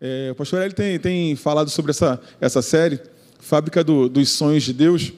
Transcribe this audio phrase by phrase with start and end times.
[0.00, 3.00] É, o pastor Eli tem, tem falado sobre essa, essa série,
[3.40, 5.12] Fábrica do, dos Sonhos de Deus,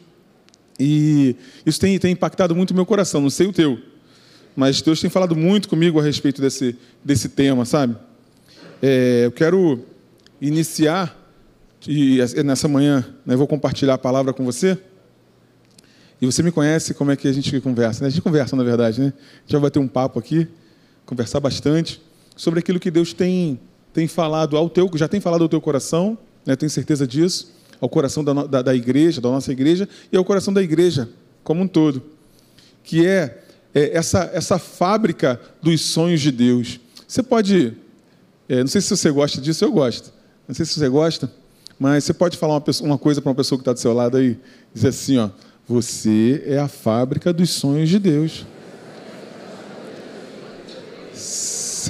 [0.79, 3.79] e isso tem, tem impactado muito o meu coração, não sei o teu,
[4.57, 7.95] mas Deus tem falado muito comigo a respeito desse, desse tema, sabe?
[8.81, 9.85] É, eu quero
[10.41, 11.15] iniciar,
[11.87, 14.79] e nessa manhã né, vou compartilhar a palavra com você,
[16.23, 18.09] e você me conhece como é que a gente conversa, né?
[18.09, 19.13] A gente conversa, na verdade, né?
[19.17, 20.49] A gente vai bater um papo aqui,
[21.05, 22.01] conversar bastante
[22.37, 23.59] sobre aquilo que Deus tem
[23.93, 26.17] tem falado ao teu, já tem falado ao teu coração,
[26.47, 30.25] né, tenho certeza disso, ao coração da, da, da, igreja, da nossa igreja, e ao
[30.25, 31.09] coração da igreja
[31.43, 32.03] como um todo,
[32.85, 33.43] que é,
[33.75, 36.79] é essa, essa fábrica dos sonhos de Deus.
[37.07, 37.75] Você pode,
[38.49, 40.13] é, não sei se você gosta disso, eu gosto,
[40.47, 41.31] não sei se você gosta,
[41.79, 43.95] mas você pode falar uma, pessoa, uma coisa para uma pessoa que está do seu
[43.95, 44.39] lado aí,
[44.75, 45.31] dizer assim, ó,
[45.67, 48.45] você é a fábrica dos sonhos de Deus.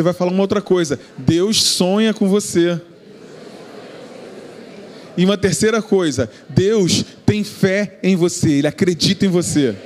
[0.00, 0.98] Você vai falar uma outra coisa.
[1.18, 2.80] Deus sonha com você.
[5.14, 9.76] E uma terceira coisa, Deus tem fé em você, Ele acredita em você.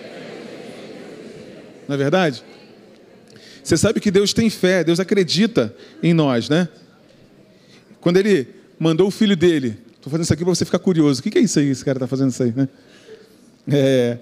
[1.89, 2.45] Não é verdade?
[3.61, 6.69] Você sabe que Deus tem fé, Deus acredita em nós, né?
[8.01, 8.47] Quando Ele
[8.79, 11.19] mandou o filho dele, estou fazendo isso aqui para você ficar curioso.
[11.19, 12.69] O que é isso aí, esse cara está fazendo isso aí, né?
[13.67, 14.19] É,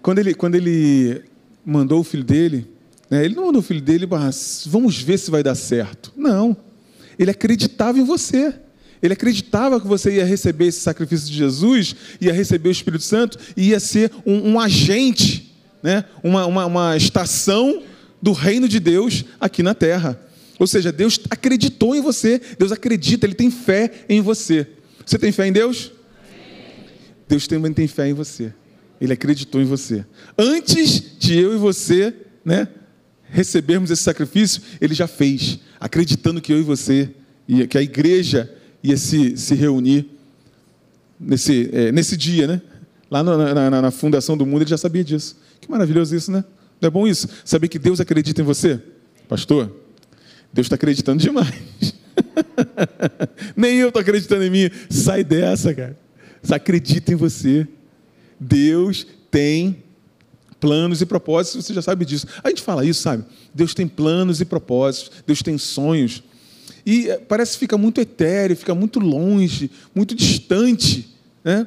[0.00, 1.24] quando, ele, quando ele
[1.62, 2.79] mandou o filho dele?
[3.10, 6.12] Ele não mandou o filho dele, mas vamos ver se vai dar certo.
[6.16, 6.56] Não.
[7.18, 8.54] Ele acreditava em você.
[9.02, 13.38] Ele acreditava que você ia receber esse sacrifício de Jesus, ia receber o Espírito Santo,
[13.56, 16.04] e ia ser um, um agente, né?
[16.22, 17.82] uma, uma, uma estação
[18.20, 20.20] do reino de Deus aqui na terra.
[20.58, 24.66] Ou seja, Deus acreditou em você, Deus acredita, Ele tem fé em você.
[25.04, 25.90] Você tem fé em Deus?
[27.26, 28.52] Deus também tem fé em você.
[29.00, 30.04] Ele acreditou em você.
[30.36, 32.68] Antes de eu e você, né,
[33.30, 37.10] recebermos esse sacrifício, ele já fez, acreditando que eu e você,
[37.68, 40.06] que a igreja ia se, se reunir
[41.18, 42.62] nesse, é, nesse dia, né?
[43.10, 45.36] Lá na, na, na, fundação do mundo, ele já sabia disso.
[45.60, 46.44] Que maravilhoso isso, né?
[46.80, 47.28] Não é bom isso?
[47.44, 48.80] Saber que Deus acredita em você?
[49.28, 49.70] Pastor,
[50.52, 51.52] Deus está acreditando demais.
[53.56, 54.70] Nem eu estou acreditando em mim.
[54.88, 55.98] Sai dessa, cara.
[56.48, 57.66] Acredita em você.
[58.38, 59.82] Deus tem
[60.60, 62.26] planos e propósitos, você já sabe disso.
[62.44, 63.24] A gente fala isso, sabe?
[63.54, 66.22] Deus tem planos e propósitos, Deus tem sonhos.
[66.84, 71.08] E eh, parece que fica muito etéreo, fica muito longe, muito distante,
[71.42, 71.66] né?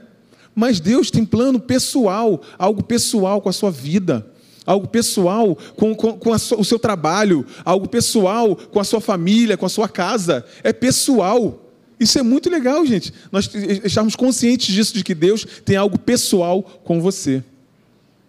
[0.55, 4.25] Mas Deus tem plano pessoal, algo pessoal com a sua vida,
[4.65, 9.57] algo pessoal com, com, com sua, o seu trabalho, algo pessoal com a sua família,
[9.57, 10.45] com a sua casa.
[10.63, 11.59] É pessoal.
[11.99, 13.13] Isso é muito legal, gente.
[13.31, 13.49] Nós
[13.83, 17.43] estarmos conscientes disso, de que Deus tem algo pessoal com você.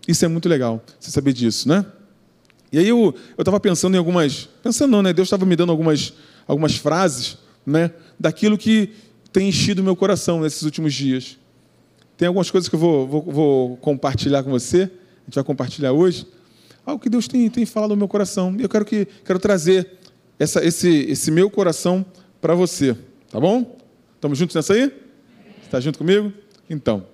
[0.07, 1.85] Isso é muito legal, você saber disso, né?
[2.71, 4.49] E aí eu estava pensando em algumas.
[4.63, 5.13] Pensando não, né?
[5.13, 6.13] Deus estava me dando algumas,
[6.47, 7.93] algumas frases, né?
[8.19, 8.91] Daquilo que
[9.33, 11.39] tem enchido meu coração nesses últimos dias.
[12.17, 15.93] Tem algumas coisas que eu vou, vou, vou compartilhar com você, a gente vai compartilhar
[15.93, 16.27] hoje.
[16.85, 18.55] Algo que Deus tem, tem falado no meu coração.
[18.59, 19.99] E eu quero, que, quero trazer
[20.39, 22.05] essa, esse, esse meu coração
[22.41, 22.97] para você.
[23.31, 23.79] Tá bom?
[24.17, 24.93] Estamos juntos nessa aí?
[25.65, 26.33] Está junto comigo?
[26.69, 27.14] Então.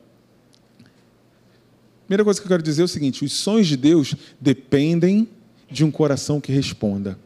[2.10, 5.28] Primeira coisa que eu quero dizer é o seguinte: os sonhos de Deus dependem
[5.70, 7.16] de um coração que responda.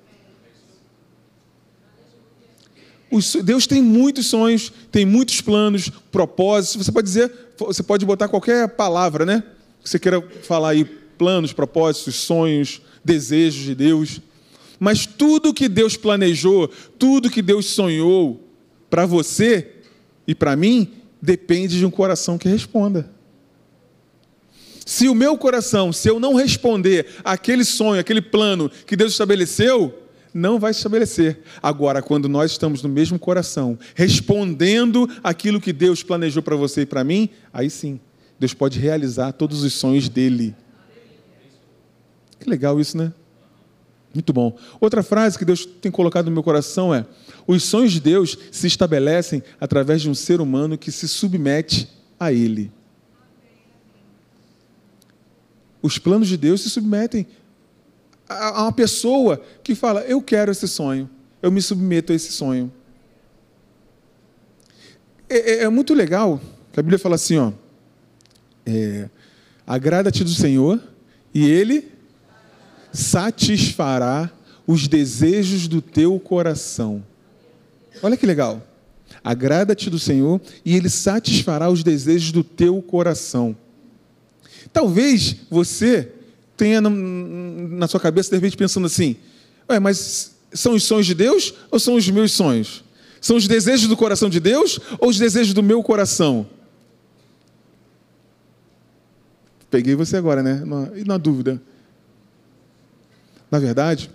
[3.43, 6.85] Deus tem muitos sonhos, tem muitos planos, propósitos.
[6.85, 9.43] Você pode dizer, você pode botar qualquer palavra, né?
[9.83, 14.21] Que você queira falar aí, planos, propósitos, sonhos, desejos de Deus.
[14.79, 16.69] Mas tudo que Deus planejou,
[16.99, 18.47] tudo que Deus sonhou
[18.91, 19.77] para você
[20.27, 20.93] e para mim,
[21.23, 23.14] depende de um coração que responda.
[24.85, 30.03] Se o meu coração, se eu não responder aquele sonho, aquele plano que Deus estabeleceu,
[30.33, 31.41] não vai se estabelecer.
[31.63, 36.87] Agora, quando nós estamos no mesmo coração, respondendo aquilo que Deus planejou para você e
[36.87, 37.99] para mim, aí sim,
[38.39, 40.55] Deus pode realizar todos os sonhos dele.
[42.39, 43.13] Que legal isso, né?
[44.13, 44.57] Muito bom.
[44.81, 47.07] Outra frase que Deus tem colocado no meu coração é:
[47.47, 51.89] os sonhos de Deus se estabelecem através de um ser humano que se submete
[52.21, 52.71] a Ele
[55.85, 57.27] os planos de Deus se submetem
[58.27, 61.11] a uma pessoa que fala: Eu quero esse sonho,
[61.43, 62.73] eu me submeto a esse sonho.
[65.29, 66.41] É, é, é muito legal
[66.73, 67.53] que a Bíblia fala assim: ó,
[68.65, 69.11] é,
[69.67, 70.83] agrada-te do Senhor
[71.35, 71.93] e Ele
[72.91, 74.33] satisfará
[74.67, 77.05] os desejos do teu coração.
[78.03, 78.67] Olha que legal.
[79.23, 83.55] Agrada-te do Senhor e Ele satisfará os desejos do teu coração.
[84.75, 86.11] Talvez você
[86.57, 89.17] tenha na sua cabeça, de repente, pensando assim:
[89.71, 92.83] Ué, mas são os sonhos de Deus ou são os meus sonhos?
[93.21, 96.45] São os desejos do coração de Deus ou os desejos do meu coração?
[99.71, 100.63] Peguei você agora, né?
[100.97, 101.63] E na dúvida.
[103.49, 104.11] Na verdade,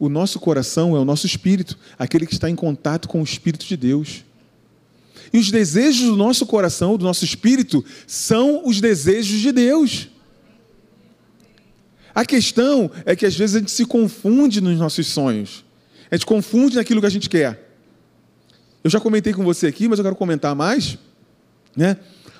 [0.00, 3.64] o nosso coração é o nosso espírito, aquele que está em contato com o Espírito
[3.64, 4.24] de Deus.
[5.32, 10.08] E os desejos do nosso coração, do nosso espírito, são os desejos de Deus.
[12.14, 15.64] A questão é que às vezes a gente se confunde nos nossos sonhos.
[16.10, 17.66] A gente confunde naquilo que a gente quer.
[18.82, 20.96] Eu já comentei com você aqui, mas eu quero comentar mais.
[21.76, 21.96] Né?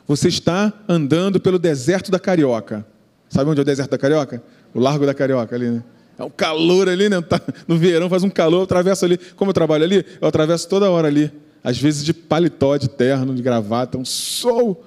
[0.07, 2.87] Você está andando pelo deserto da Carioca.
[3.29, 4.43] Sabe onde é o deserto da Carioca?
[4.73, 5.85] O Largo da Carioca ali, né?
[6.19, 7.21] É um calor ali, né?
[7.21, 9.19] Tá, no verão faz um calor, eu atravesso ali.
[9.37, 11.31] Como eu trabalho ali, eu atravesso toda hora ali.
[11.67, 14.85] Às vezes de paletó, de terno, de gravata, um sol.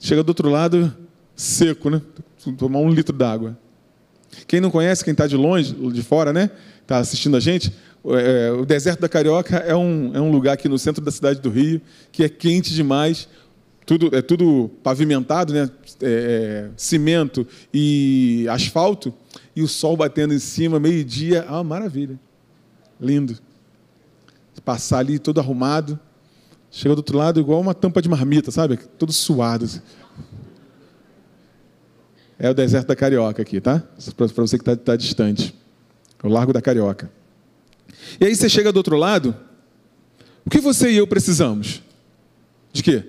[0.00, 0.92] Chega do outro lado,
[1.36, 2.02] seco, né?
[2.58, 3.56] Tomar um litro d'água.
[4.48, 6.50] Quem não conhece, quem está de longe, de fora, né?
[6.82, 7.72] Está assistindo a gente.
[8.06, 11.38] É, o deserto da Carioca é um, é um lugar aqui no centro da cidade
[11.40, 11.80] do Rio
[12.10, 13.28] que é quente demais.
[13.86, 15.70] Tudo, é tudo pavimentado, né?
[16.02, 19.14] É, é cimento e asfalto
[19.54, 22.18] e o sol batendo em cima, meio-dia, ah, maravilha.
[23.00, 23.38] Lindo.
[24.64, 25.98] Passar ali todo arrumado,
[26.70, 28.76] chega do outro lado igual uma tampa de marmita, sabe?
[28.76, 29.64] Todo suado.
[29.64, 29.80] Assim.
[32.38, 33.82] É o deserto da Carioca aqui, tá?
[34.16, 35.54] Para você que está tá distante.
[36.22, 37.10] É o Largo da Carioca.
[38.20, 39.34] E aí você chega do outro lado,
[40.44, 41.82] o que você e eu precisamos?
[42.72, 43.04] De quê?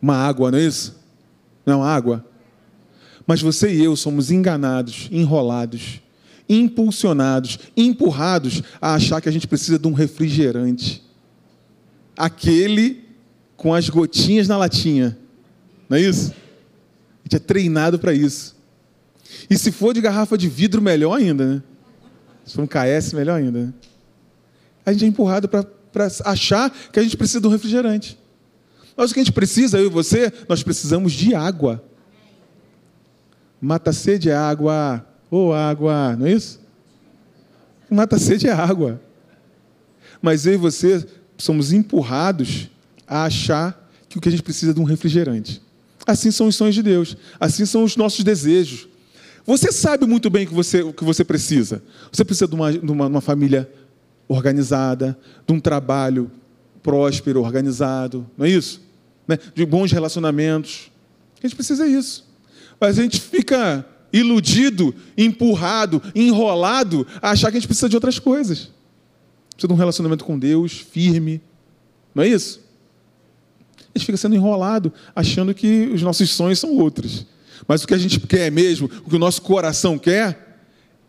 [0.00, 0.96] Uma água, não é isso?
[1.64, 2.24] Não, água.
[3.26, 6.00] Mas você e eu somos enganados, enrolados,
[6.48, 11.04] impulsionados, empurrados a achar que a gente precisa de um refrigerante.
[12.16, 13.04] Aquele
[13.56, 15.18] com as gotinhas na latinha.
[15.88, 16.30] Não é isso?
[16.30, 18.56] A gente é treinado para isso.
[19.50, 21.62] E se for de garrafa de vidro, melhor ainda, né?
[22.44, 23.66] Se for um KS, melhor ainda.
[23.66, 23.74] Né?
[24.86, 25.66] A gente é empurrado para
[26.24, 28.18] achar que a gente precisa de um refrigerante.
[28.96, 31.84] Mas o que a gente precisa, eu e você, nós precisamos de água.
[33.60, 35.04] Mata sede é água.
[35.30, 36.60] Ô oh, água, não é isso?
[37.90, 39.00] Mata sede é água.
[40.20, 42.68] Mas eu e você somos empurrados
[43.06, 45.62] a achar que o que a gente precisa é de um refrigerante.
[46.06, 47.16] Assim são os sonhos de Deus.
[47.38, 48.88] Assim são os nossos desejos.
[49.46, 51.82] Você sabe muito bem o que você, o que você precisa.
[52.12, 53.70] Você precisa de uma, de uma, uma família
[54.26, 56.30] organizada, de um trabalho
[56.82, 58.80] próspero, organizado, não é isso?
[59.26, 59.38] Né?
[59.54, 60.90] De bons relacionamentos.
[61.38, 62.26] A gente precisa disso.
[62.80, 68.18] Mas a gente fica iludido, empurrado, enrolado a achar que a gente precisa de outras
[68.18, 68.70] coisas.
[69.50, 71.40] Precisa de um relacionamento com Deus firme.
[72.14, 72.60] Não é isso?
[73.78, 77.26] A gente fica sendo enrolado, achando que os nossos sonhos são outros.
[77.66, 80.48] Mas o que a gente quer mesmo, o que o nosso coração quer,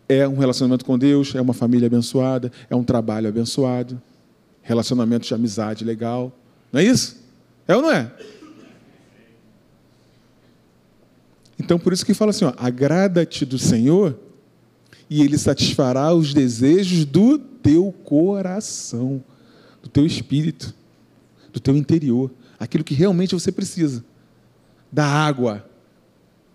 [0.08, 4.02] é um relacionamento com Deus, é uma família abençoada, é um trabalho abençoado,
[4.64, 6.36] relacionamento de amizade legal.
[6.74, 7.18] Não é isso?
[7.68, 8.12] É ou não é?
[11.60, 14.18] Então, por isso que fala assim: agrada-te do Senhor
[15.10, 19.24] e Ele satisfará os desejos do teu coração,
[19.84, 20.74] do teu espírito,
[21.52, 24.06] do teu interior, aquilo que realmente você precisa.
[24.92, 25.66] Da água.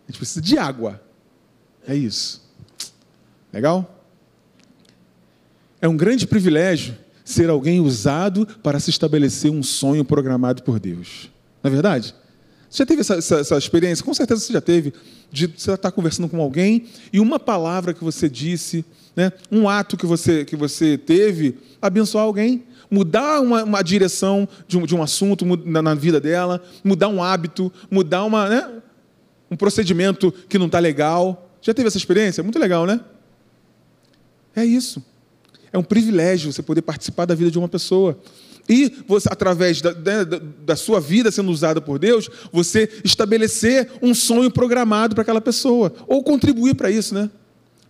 [0.06, 1.00] A gente precisa de água.
[1.86, 2.42] É isso.
[3.52, 4.02] Legal?
[5.80, 11.31] É um grande privilégio ser alguém usado para se estabelecer um sonho programado por Deus.
[11.62, 12.14] Não é verdade?
[12.74, 14.04] Você teve essa, essa, essa, experiência?
[14.04, 14.93] Com certeza você já teve,
[15.31, 19.96] de você estar conversando com alguém e uma palavra que você disse, né, um ato
[19.96, 25.04] que você, que você teve, abençoar alguém, mudar uma, uma direção de um, de um
[25.04, 28.69] assunto na, na, vida dela, mudar um hábito, mudar uma, né,
[29.48, 31.56] um procedimento que não está legal.
[31.62, 32.43] Já teve essa experiência?
[32.43, 33.00] Muito legal, né?
[34.56, 35.00] É isso.
[35.72, 38.19] É um privilégio você poder participar da vida de uma pessoa.
[38.68, 40.24] E você, através da, da,
[40.64, 45.92] da, sua vida sendo usada por Deus, você estabelecer um sonho programado para aquela pessoa.
[46.06, 47.30] Ou contribuir para isso, né?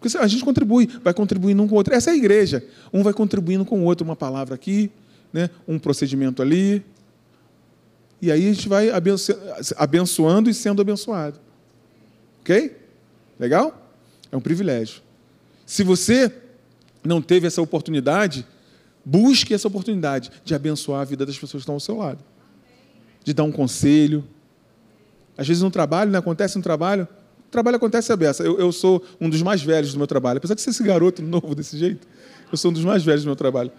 [0.01, 1.95] Porque a gente contribui, vai contribuindo um com o outro.
[1.95, 2.65] Essa é a igreja.
[2.93, 4.91] Um vai contribuindo com o outro, uma palavra aqui,
[5.33, 5.49] né?
[5.67, 6.85] um procedimento ali.
[8.21, 8.91] E aí a gente vai
[9.77, 11.39] abençoando e sendo abençoado.
[12.41, 12.77] Ok?
[13.39, 13.93] Legal?
[14.31, 15.03] É um privilégio.
[15.65, 16.33] Se você
[17.05, 18.47] não teve essa oportunidade,
[19.05, 22.19] Busque essa oportunidade de abençoar a vida das pessoas que estão ao seu lado.
[23.23, 24.25] De dar um conselho.
[25.37, 26.19] Às vezes no trabalho, né?
[26.19, 27.09] acontece no trabalho,
[27.47, 28.43] o trabalho acontece a beça.
[28.43, 30.39] Eu, eu, sou um dos mais velhos do meu trabalho.
[30.39, 32.07] Apesar de ser esse garoto novo desse jeito,
[32.51, 33.71] eu sou um dos mais velhos do meu trabalho.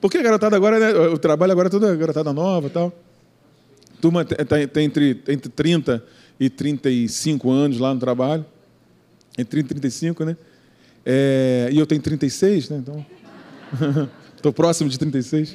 [0.00, 0.92] Porque a garotada agora, né?
[1.08, 2.92] o trabalho agora é toda garotada nova e tal.
[4.00, 6.02] Turma tem, tem entre, entre 30
[6.38, 8.46] e 35 anos lá no trabalho.
[9.36, 10.36] Entre 30 e 35, né?
[11.04, 12.78] É, e eu tenho 36, né?
[12.78, 13.06] Então.
[14.40, 15.54] Estou próximo de 36.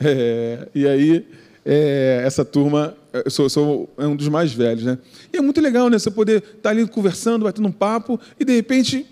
[0.00, 1.26] É, e aí,
[1.62, 4.96] é, essa turma, eu sou, sou é um dos mais velhos, né?
[5.30, 5.98] E é muito legal, né?
[5.98, 9.04] Você poder estar tá ali conversando, batendo um papo, e de repente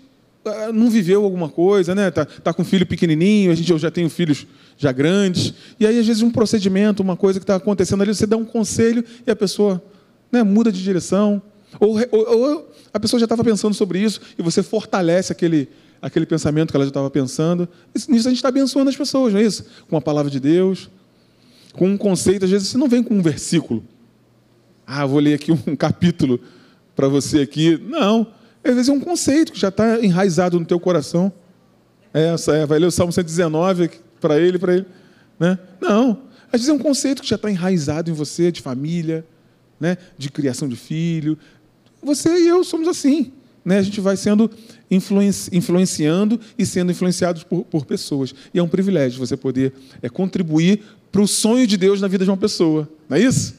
[0.43, 2.09] ah, não viveu alguma coisa, né?
[2.09, 4.47] Tá, tá com um filho pequenininho, a gente eu já tenho filhos
[4.79, 8.25] já grandes, e aí às vezes um procedimento, uma coisa que está acontecendo ali, você
[8.25, 9.79] dá um conselho e a pessoa
[10.31, 11.39] né, muda de direção,
[11.79, 15.69] ou, ou, ou a pessoa já estava pensando sobre isso e você fortalece aquele
[16.01, 17.67] aquele pensamento que ela já estava pensando.
[17.93, 19.65] Nisso a gente está abençoando as pessoas, não é isso?
[19.89, 20.89] Com a palavra de Deus,
[21.73, 22.45] com um conceito.
[22.45, 23.83] Às vezes você não vem com um versículo.
[24.85, 26.39] Ah, vou ler aqui um capítulo
[26.95, 27.77] para você aqui.
[27.83, 28.27] Não.
[28.63, 31.31] Às vezes é um conceito que já está enraizado no teu coração.
[32.13, 34.85] É, essa é, vai ler o Salmo 119 para ele, para ele.
[35.39, 35.57] Né?
[35.79, 36.23] Não.
[36.47, 39.25] Às vezes é um conceito que já está enraizado em você, de família,
[39.79, 39.97] né?
[40.17, 41.37] de criação de filho.
[42.01, 43.33] Você e eu somos assim
[43.67, 44.49] né, a gente vai sendo
[44.89, 48.33] influenci, influenciando e sendo influenciados por, por, pessoas.
[48.53, 52.23] E é um privilégio você poder é, contribuir para o sonho de Deus na vida
[52.23, 52.89] de uma pessoa.
[53.09, 53.55] Não é isso?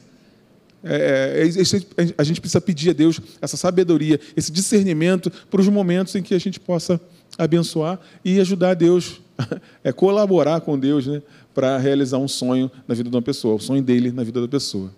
[0.83, 5.67] É, é, é a gente precisa pedir a Deus essa sabedoria, esse discernimento para os
[5.67, 6.99] momentos em que a gente possa
[7.37, 9.21] abençoar e ajudar Deus,
[9.83, 11.21] é colaborar com Deus, né,
[11.53, 14.47] para realizar um sonho na vida de uma pessoa, o sonho dele na vida da
[14.47, 14.91] pessoa.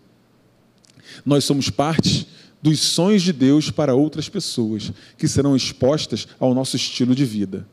[1.26, 2.26] Nós somos parte
[2.62, 7.68] dos sonhos de Deus para outras pessoas, que serão expostas ao nosso estilo de vida.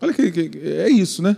[0.00, 1.36] Olha que, que é isso, né?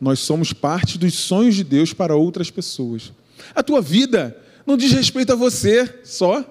[0.00, 3.12] Nós somos parte dos sonhos de Deus para outras pessoas.
[3.54, 6.44] A tua vida não diz respeito a você só.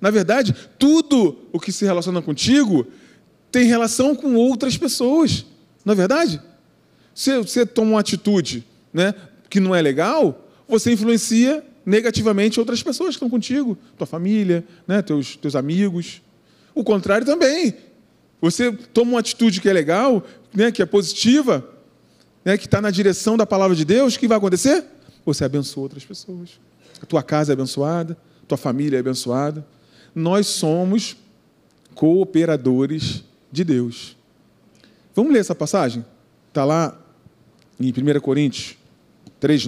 [0.00, 2.86] Na verdade, tudo o que se relaciona contigo
[3.50, 5.44] tem relação com outras pessoas.
[5.84, 6.40] Não é verdade?
[7.14, 9.14] Se você toma uma atitude né,
[9.48, 15.02] que não é legal, você influencia negativamente outras pessoas que estão contigo, tua família, né,
[15.02, 16.22] teus, teus amigos.
[16.74, 17.74] O contrário também.
[18.40, 21.68] Você toma uma atitude que é legal, né, que é positiva,
[22.44, 24.84] né, que está na direção da palavra de Deus, o que vai acontecer?
[25.24, 26.60] Você abençoa outras pessoas.
[27.00, 29.66] A tua casa é abençoada, tua família é abençoada.
[30.14, 31.16] Nós somos
[31.94, 34.16] cooperadores de Deus.
[35.14, 36.04] Vamos ler essa passagem?
[36.48, 36.98] Está lá
[37.78, 38.76] em 1 Coríntios
[39.40, 39.66] 3,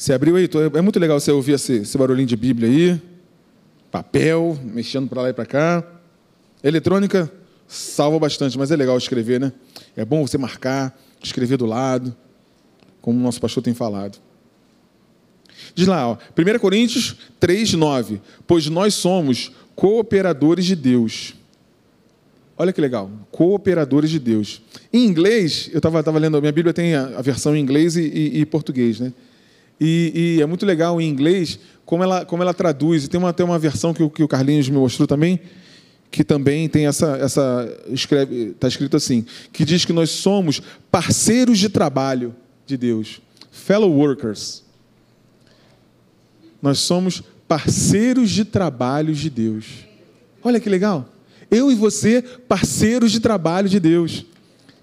[0.00, 3.02] Você abriu aí, é muito legal você ouvir esse, esse barulhinho de Bíblia aí,
[3.90, 5.86] papel, mexendo para lá e para cá.
[6.64, 7.30] Eletrônica
[7.68, 9.52] salva bastante, mas é legal escrever, né?
[9.94, 12.16] É bom você marcar, escrever do lado,
[13.02, 14.18] como o nosso pastor tem falado.
[15.74, 18.22] Diz lá, ó, 1 Coríntios 3, 9.
[18.46, 21.34] Pois nós somos cooperadores de Deus.
[22.56, 24.62] Olha que legal, cooperadores de Deus.
[24.90, 28.00] Em inglês, eu estava lendo, a minha Bíblia tem a, a versão em inglês e,
[28.00, 29.12] e, e português, né?
[29.80, 33.04] E, e, é muito legal em inglês como ela, como ela traduz.
[33.04, 35.40] E tem uma, tem uma versão que, que o Carlinhos me mostrou também,
[36.10, 37.16] que também tem essa.
[37.16, 40.60] essa Está escrito assim: que diz que nós somos
[40.90, 42.34] parceiros de trabalho
[42.66, 44.62] de Deus, fellow workers.
[46.60, 49.86] Nós somos parceiros de trabalho de Deus.
[50.44, 51.08] Olha que legal.
[51.50, 54.26] Eu e você, parceiros de trabalho de Deus.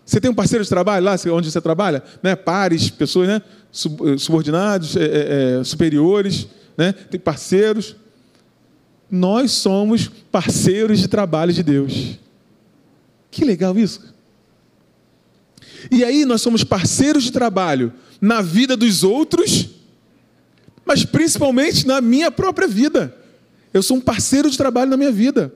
[0.06, 2.04] Você tem um parceiro de trabalho lá, onde você trabalha?
[2.24, 2.36] Né?
[2.36, 3.42] Pares, pessoas, né?
[3.72, 6.48] Eh, subordinados, é, é, superiores,
[6.78, 6.94] né?
[6.94, 7.96] tem parceiros.
[9.10, 12.18] Nós somos parceiros de trabalho de Deus.
[13.30, 14.14] Que legal isso.
[15.92, 19.70] E aí nós somos parceiros de trabalho na vida dos outros,
[20.86, 23.16] mas principalmente na minha própria vida.
[23.74, 25.54] Eu sou um parceiro de trabalho na minha vida.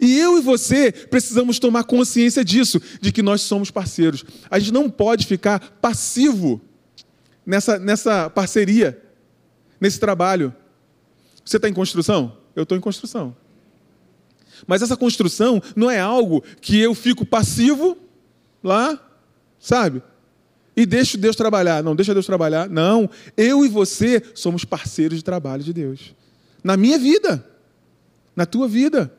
[0.00, 4.24] E eu e você precisamos tomar consciência disso, de que nós somos parceiros.
[4.50, 6.60] A gente não pode ficar passivo
[7.44, 9.00] nessa, nessa parceria,
[9.80, 10.54] nesse trabalho.
[11.44, 12.36] Você está em construção?
[12.54, 13.36] Eu estou em construção.
[14.66, 17.96] Mas essa construção não é algo que eu fico passivo
[18.62, 19.00] lá,
[19.58, 20.02] sabe?
[20.76, 21.82] E deixo Deus trabalhar.
[21.82, 22.68] Não, deixa Deus trabalhar.
[22.68, 23.10] Não.
[23.36, 26.14] Eu e você somos parceiros de trabalho de Deus.
[26.62, 27.44] Na minha vida.
[28.34, 29.12] Na tua vida.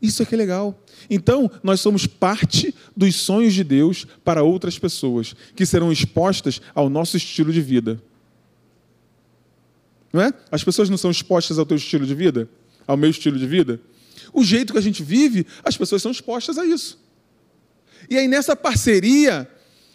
[0.00, 0.80] Isso é que é legal.
[1.10, 6.88] Então, nós somos parte dos sonhos de Deus para outras pessoas, que serão expostas ao
[6.88, 8.00] nosso estilo de vida.
[10.12, 10.32] Não é?
[10.50, 12.48] As pessoas não são expostas ao teu estilo de vida?
[12.86, 13.80] Ao meu estilo de vida?
[14.32, 16.98] O jeito que a gente vive, as pessoas são expostas a isso.
[18.08, 19.48] E aí, nessa parceria,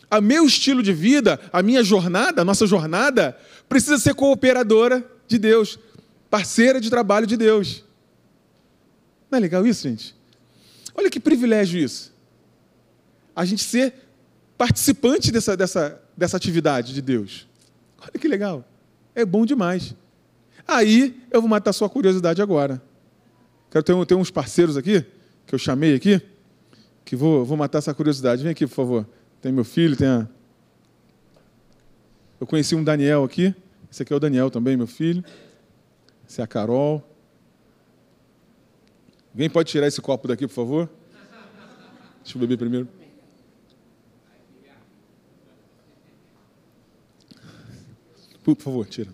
[0.10, 5.40] a meu estilo de vida, a minha jornada, a nossa jornada, precisa ser cooperadora de
[5.40, 5.80] Deus,
[6.30, 7.84] parceira de trabalho de Deus.
[9.34, 10.16] Não é legal isso, gente?
[10.94, 12.14] Olha que privilégio isso.
[13.36, 13.92] A gente ser
[14.56, 17.48] participante dessa, dessa, dessa atividade de Deus.
[18.00, 18.64] Olha que legal.
[19.16, 19.96] É bom demais.
[20.68, 22.80] Aí eu vou matar sua curiosidade agora.
[23.72, 25.04] Quero ter, ter uns parceiros aqui,
[25.48, 26.22] que eu chamei aqui,
[27.04, 28.44] que vou, vou matar essa curiosidade.
[28.44, 29.08] Vem aqui, por favor.
[29.42, 30.28] Tem meu filho, tem a.
[32.40, 33.56] Eu conheci um Daniel aqui.
[33.92, 35.26] Esse aqui é o Daniel também, meu filho.
[36.30, 37.04] Esse é a Carol.
[39.34, 40.90] Alguém pode tirar esse copo daqui, por favor?
[42.24, 42.88] Deixa eu beber primeiro.
[48.44, 49.14] Por favor, tira.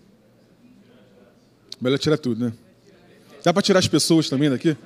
[1.80, 2.52] Melhor tirar tudo, né?
[3.42, 4.76] Dá para tirar as pessoas também daqui?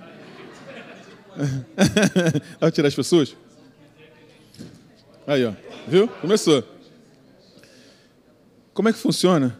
[1.34, 3.36] Dá para tirar as pessoas?
[5.26, 5.52] Aí, ó.
[5.88, 6.06] Viu?
[6.06, 6.62] Começou.
[8.72, 9.58] Como é que funciona?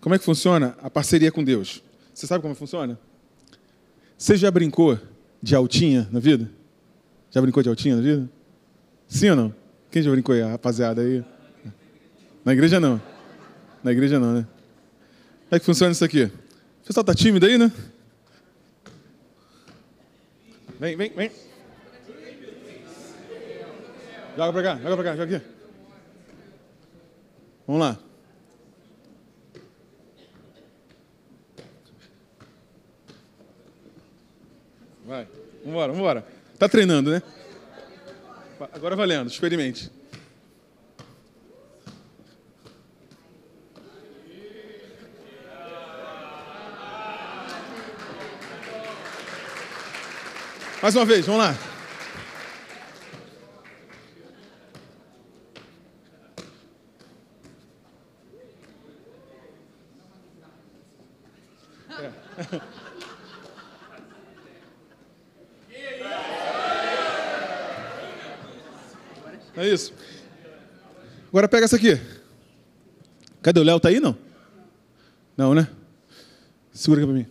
[0.00, 1.82] Como é que funciona a parceria com Deus?
[2.14, 2.98] Você sabe como funciona?
[4.22, 4.96] Você já brincou
[5.42, 6.48] de altinha na vida?
[7.28, 8.30] Já brincou de altinha na vida?
[9.08, 9.54] Sim ou não?
[9.90, 11.24] Quem já brincou aí, rapaziada aí?
[12.44, 13.02] Na igreja não.
[13.82, 14.46] Na igreja não, né?
[15.48, 16.26] Como é que funciona isso aqui?
[16.26, 17.72] O pessoal tá tímido aí, né?
[20.78, 21.30] Vem, vem, vem.
[24.36, 25.46] Joga pra cá, joga pra cá, joga aqui.
[27.66, 28.11] Vamos lá.
[35.12, 35.28] Vai,
[35.62, 36.26] vambora, vambora.
[36.58, 37.22] Tá treinando, né?
[38.72, 39.90] Agora valendo, experimente.
[50.80, 51.71] Mais uma vez, vamos lá.
[69.56, 69.68] É.
[69.68, 69.92] isso.
[71.28, 71.98] Agora pega essa aqui.
[73.42, 73.80] Cadê o Léo?
[73.80, 74.16] Tá aí não?
[75.36, 75.68] Não, né?
[76.72, 77.26] Segura aqui pra mim.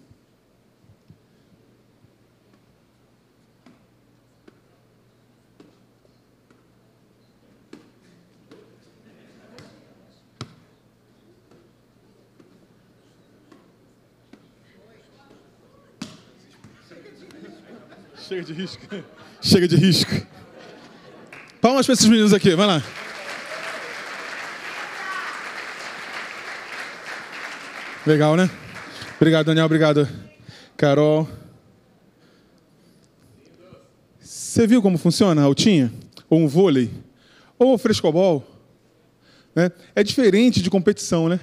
[18.28, 18.82] Chega de risco.
[19.42, 20.41] Chega de risco.
[21.62, 22.84] Palmas para esses meninos aqui, vai lá.
[28.04, 28.50] Legal, né?
[29.16, 29.68] Obrigado, Daniel.
[29.68, 30.10] Obrigado,
[30.76, 31.30] Carol.
[34.20, 35.94] Você viu como funciona a altinha?
[36.28, 36.90] Ou um vôlei?
[37.60, 38.44] Ou o frescobol?
[39.54, 39.72] Né?
[39.94, 41.40] É diferente de competição, né?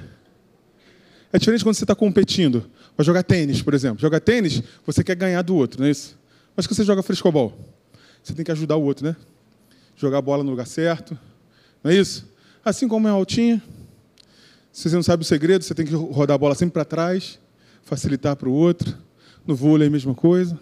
[1.33, 2.68] É diferente quando você está competindo.
[2.96, 4.00] Vai jogar tênis, por exemplo.
[4.00, 6.18] Jogar tênis, você quer ganhar do outro, não é isso?
[6.57, 7.57] Mas que você joga frescobol,
[8.20, 9.14] você tem que ajudar o outro, né?
[9.99, 11.19] Jogar a bola no lugar certo,
[11.83, 12.25] não é isso?
[12.65, 13.61] Assim como é altinha,
[14.73, 17.37] se você não sabe o segredo, você tem que rodar a bola sempre para trás,
[17.83, 18.97] facilitar para o outro.
[19.45, 20.57] No vôlei é a mesma coisa.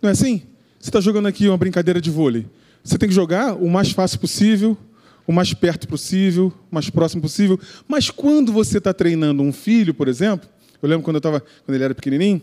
[0.00, 0.42] Não é assim?
[0.78, 2.46] Você está jogando aqui uma brincadeira de vôlei.
[2.84, 4.78] Você tem que jogar o mais fácil possível,
[5.26, 7.58] o mais perto possível, o mais próximo possível.
[7.88, 10.48] Mas quando você está treinando um filho, por exemplo,
[10.80, 12.40] eu lembro quando eu estava, quando ele era pequenininho,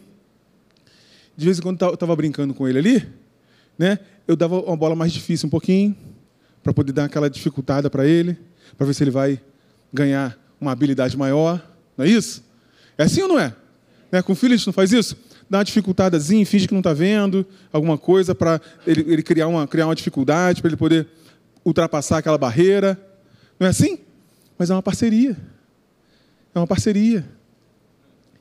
[1.38, 3.08] de vez em quando eu estava brincando com ele ali,
[3.77, 3.99] né?
[4.27, 5.95] Eu dava uma bola mais difícil um pouquinho,
[6.63, 8.38] para poder dar aquela dificultada para ele,
[8.77, 9.39] para ver se ele vai
[9.91, 11.62] ganhar uma habilidade maior.
[11.97, 12.43] Não é isso?
[12.97, 13.53] É assim ou não é?
[14.12, 14.21] Né?
[14.21, 15.17] Com filho a gente não faz isso?
[15.49, 19.67] Dá uma dificultadazinha, finge que não está vendo alguma coisa para ele, ele, criar, uma,
[19.67, 21.07] criar uma dificuldade, para ele poder
[21.65, 22.99] ultrapassar aquela barreira.
[23.59, 23.99] Não é assim?
[24.57, 25.38] Mas é uma parceria.
[26.55, 27.25] É uma parceria.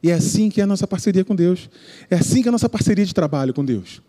[0.02, 1.68] E é assim que é a nossa parceria com Deus.
[2.10, 4.00] É assim que é a nossa parceria de trabalho com Deus.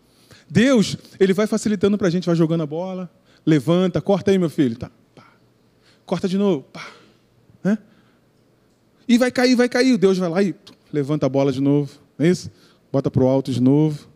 [0.48, 3.10] Deus, ele vai facilitando para a gente, vai jogando a bola,
[3.44, 4.76] levanta, corta aí, meu filho.
[4.76, 5.24] Tá, pá.
[6.04, 6.62] Corta de novo.
[6.72, 6.86] Pá.
[7.62, 7.78] Né?
[9.08, 9.96] E vai cair, vai cair.
[9.96, 10.54] Deus vai lá e
[10.92, 11.90] levanta a bola de novo.
[12.18, 12.50] Não é isso?
[12.92, 14.08] Bota para o alto de novo.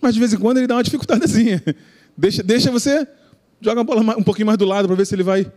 [0.00, 1.62] Mas de vez em quando ele dá uma dificuldadezinha.
[2.18, 3.06] Deixa, deixa você,
[3.60, 5.52] joga a bola um pouquinho mais do lado para ver se ele vai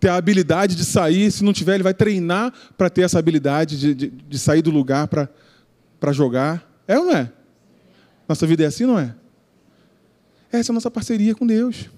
[0.00, 1.30] ter a habilidade de sair.
[1.30, 4.72] Se não tiver, ele vai treinar para ter essa habilidade de, de, de sair do
[4.72, 6.68] lugar para jogar.
[6.88, 7.32] É ou não é?
[8.28, 9.14] Nossa vida é assim, não é?
[10.50, 11.90] Essa é a nossa parceria com Deus.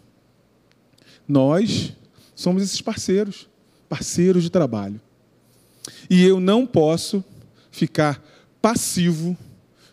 [1.29, 1.93] Nós
[2.35, 3.49] somos esses parceiros,
[3.89, 5.01] parceiros de trabalho.
[6.09, 7.25] E eu não posso
[7.71, 8.23] ficar
[8.61, 9.37] passivo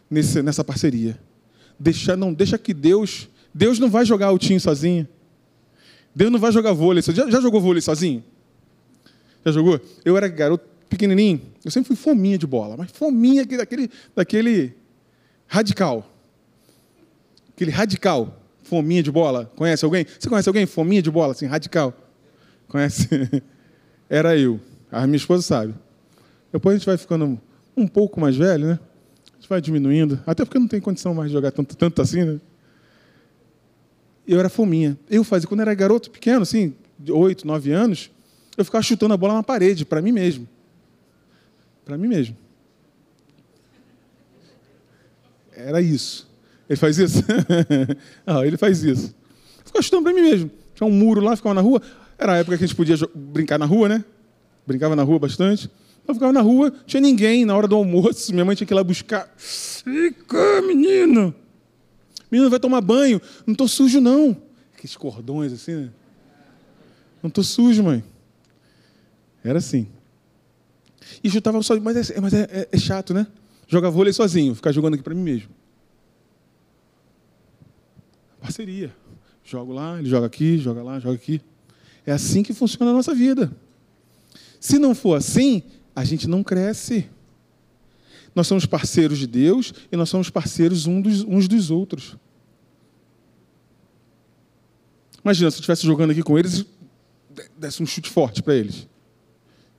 [0.09, 1.19] nesse, nessa parceria.
[1.79, 3.29] Deixa, não, deixa que Deus.
[3.53, 5.07] Deus não vai jogar o time sozinho.
[6.15, 7.01] Deus não vai jogar vôlei.
[7.01, 8.23] Já, já jogou vôlei sozinho?
[9.45, 9.79] Já jogou?
[10.05, 14.73] Eu era garoto pequenininho, eu sempre fui fominha de bola, mas fominha daquele, daquele
[15.47, 16.12] radical.
[17.55, 19.51] Aquele radical, fominha de bola.
[19.55, 20.05] Conhece alguém?
[20.19, 21.93] Você conhece alguém fominha de bola, assim, radical?
[22.67, 23.07] Conhece?
[24.09, 24.59] Era eu.
[24.91, 25.73] A minha esposa sabe.
[26.51, 27.39] Depois a gente vai ficando
[27.75, 28.79] um pouco mais velho, né?
[29.43, 32.39] gente vai diminuindo, até porque não tem condição mais de jogar tanto, tanto assim, né?
[34.25, 34.97] Eu era fominha.
[35.09, 38.09] Eu fazia, quando era garoto pequeno, assim, de 8, 9 anos,
[38.57, 40.47] eu ficava chutando a bola na parede, para mim mesmo.
[41.83, 42.37] Para mim mesmo.
[45.51, 46.31] Era isso.
[46.69, 47.23] Ele faz isso?
[48.25, 49.13] ah, ele faz isso.
[49.65, 50.51] Ficava chutando para mim mesmo.
[50.73, 51.81] Tinha um muro lá, ficava na rua.
[52.17, 54.05] Era a época que a gente podia brincar na rua, né?
[54.65, 55.69] Brincava na rua bastante.
[56.07, 58.33] Eu ficava na rua, tinha ninguém na hora do almoço.
[58.33, 59.31] Minha mãe tinha que ir lá buscar.
[59.37, 61.33] Fica, menino!
[62.29, 63.21] Menino, vai tomar banho.
[63.45, 64.35] Não estou sujo, não.
[64.73, 65.89] Aqueles cordões assim, né?
[67.21, 68.03] Não estou sujo, mãe.
[69.43, 69.87] Era assim.
[71.23, 71.79] E chutava só.
[71.79, 73.27] Mas, é, mas é, é, é chato, né?
[73.67, 75.49] Jogar vôlei sozinho, ficar jogando aqui para mim mesmo.
[78.43, 78.93] Parceria.
[79.41, 81.41] Jogo lá, ele joga aqui, joga lá, joga aqui.
[82.05, 83.49] É assim que funciona a nossa vida.
[84.59, 85.63] Se não for assim,
[85.95, 87.09] a gente não cresce.
[88.35, 92.17] Nós somos parceiros de Deus e nós somos parceiros uns dos outros.
[95.23, 96.65] Imagina se eu estivesse jogando aqui com eles
[97.57, 98.89] desse um chute forte para eles.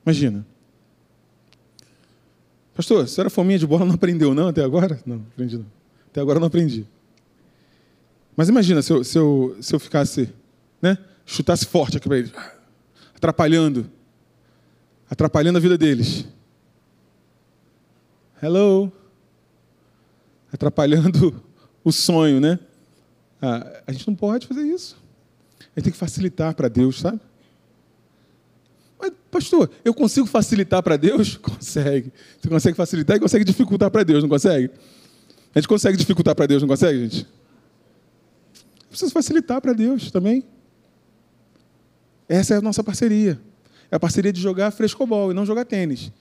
[0.03, 0.43] Imagina.
[2.73, 4.99] Pastor, você era fominha de bola, não aprendeu não até agora?
[5.05, 5.67] Não, aprendi não.
[6.07, 6.87] Até agora não aprendi.
[8.35, 10.29] Mas imagina se eu, se eu, se eu ficasse,
[10.81, 10.97] né?
[11.25, 12.31] Chutasse forte aqui para eles,
[13.15, 13.89] atrapalhando
[15.09, 16.25] atrapalhando a vida deles.
[18.41, 18.91] Hello.
[20.51, 21.43] Atrapalhando
[21.83, 22.59] o sonho, né?
[23.41, 24.97] Ah, a gente não pode fazer isso.
[25.59, 27.19] A gente tem que facilitar para Deus, sabe?
[28.99, 31.37] Mas, pastor, eu consigo facilitar para Deus?
[31.37, 32.11] Consegue.
[32.41, 34.71] Você consegue facilitar e consegue dificultar para Deus, não consegue?
[35.53, 37.27] A gente consegue dificultar para Deus, não consegue, gente?
[38.95, 40.45] Precisa facilitar para Deus também.
[42.29, 43.37] Essa é a nossa parceria.
[43.91, 46.13] É a parceria de jogar frescobol e não jogar tênis.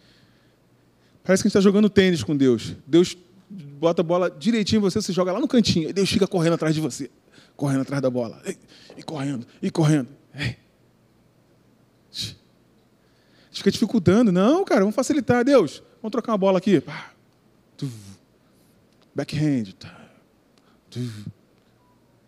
[1.23, 2.75] Parece que a gente está jogando tênis com Deus.
[2.85, 3.17] Deus
[3.49, 5.89] bota a bola direitinho em você, você joga lá no cantinho.
[5.89, 7.09] E Deus fica correndo atrás de você.
[7.57, 8.43] Correndo atrás da bola.
[8.97, 10.09] E, correndo, e correndo.
[12.11, 12.37] Gente
[13.53, 14.33] fica dificultando.
[14.33, 15.45] Não, cara, vamos facilitar.
[15.45, 16.83] Deus, vamos trocar uma bola aqui.
[19.15, 19.75] Backhand.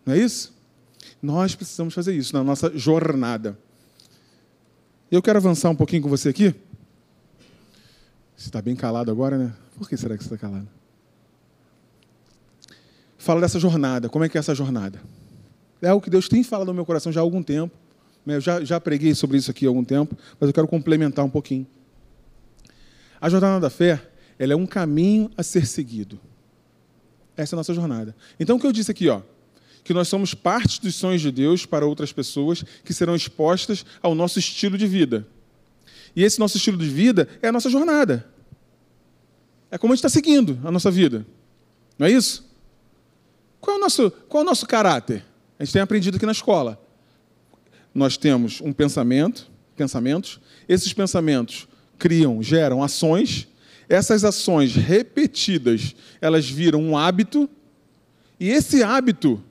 [0.07, 0.53] Não é isso?
[1.21, 3.59] Nós precisamos fazer isso na nossa jornada.
[5.11, 6.55] Eu quero avançar um pouquinho com você aqui.
[8.37, 9.53] Você está bem calado agora, né?
[9.77, 10.67] Por que será que você está calado?
[13.17, 14.07] Fala dessa jornada.
[14.07, 15.01] Como é que é essa jornada?
[15.81, 17.75] É algo que Deus tem falado no meu coração já há algum tempo.
[18.25, 18.37] Né?
[18.37, 21.29] Eu já, já preguei sobre isso aqui há algum tempo, mas eu quero complementar um
[21.29, 21.67] pouquinho.
[23.19, 24.01] A jornada da fé,
[24.39, 26.17] ela é um caminho a ser seguido.
[27.35, 28.15] Essa é a nossa jornada.
[28.39, 29.21] Então, o que eu disse aqui, ó,
[29.87, 34.13] que nós somos parte dos sonhos de Deus para outras pessoas que serão expostas ao
[34.13, 35.25] nosso estilo de vida.
[36.13, 38.27] E esse nosso estilo de vida é a nossa jornada.
[39.71, 41.25] É como a gente está seguindo a nossa vida.
[41.97, 42.45] Não é isso?
[43.61, 45.23] Qual é o nosso, qual é o nosso caráter?
[45.57, 46.77] A gente tem aprendido aqui na escola.
[47.95, 50.37] Nós temos um pensamento, pensamentos.
[50.67, 51.65] Esses pensamentos
[51.97, 53.47] criam, geram ações.
[53.87, 57.49] Essas ações repetidas, elas viram um hábito.
[58.37, 59.41] E esse hábito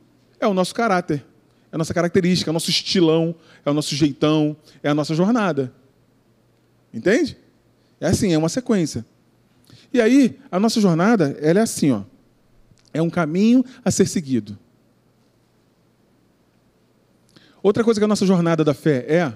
[0.46, 1.24] é o nosso caráter,
[1.70, 5.14] é a nossa característica, é o nosso estilão, é o nosso jeitão, é a nossa
[5.14, 5.72] jornada.
[6.92, 7.37] Entende?
[8.00, 9.04] É assim, é uma sequência.
[9.92, 12.02] E aí, a nossa jornada, ela é assim, ó.
[12.92, 14.59] É um caminho a ser seguido.
[17.62, 19.32] Outra coisa que a nossa jornada da fé é,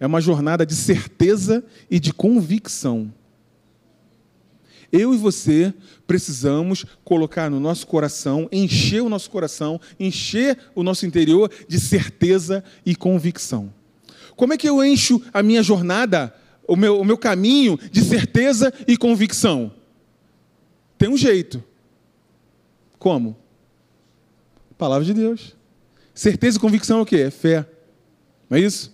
[0.00, 3.12] é uma jornada de certeza e de convicção.
[4.92, 5.72] Eu e você
[6.06, 12.64] precisamos colocar no nosso coração, encher o nosso coração, encher o nosso interior de certeza
[12.84, 13.72] e convicção.
[14.34, 16.34] Como é que eu encho a minha jornada,
[16.66, 19.72] o meu, o meu caminho de certeza e convicção?
[20.98, 21.62] Tem um jeito.
[22.98, 23.36] Como?
[24.76, 25.54] Palavra de Deus.
[26.14, 27.16] Certeza e convicção é o quê?
[27.16, 27.66] É fé.
[28.48, 28.92] Não é isso?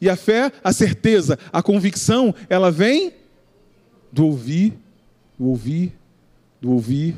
[0.00, 3.12] E a fé, a certeza, a convicção, ela vem
[4.12, 4.78] do ouvir,
[5.38, 5.92] do ouvir,
[6.60, 7.16] do ouvir,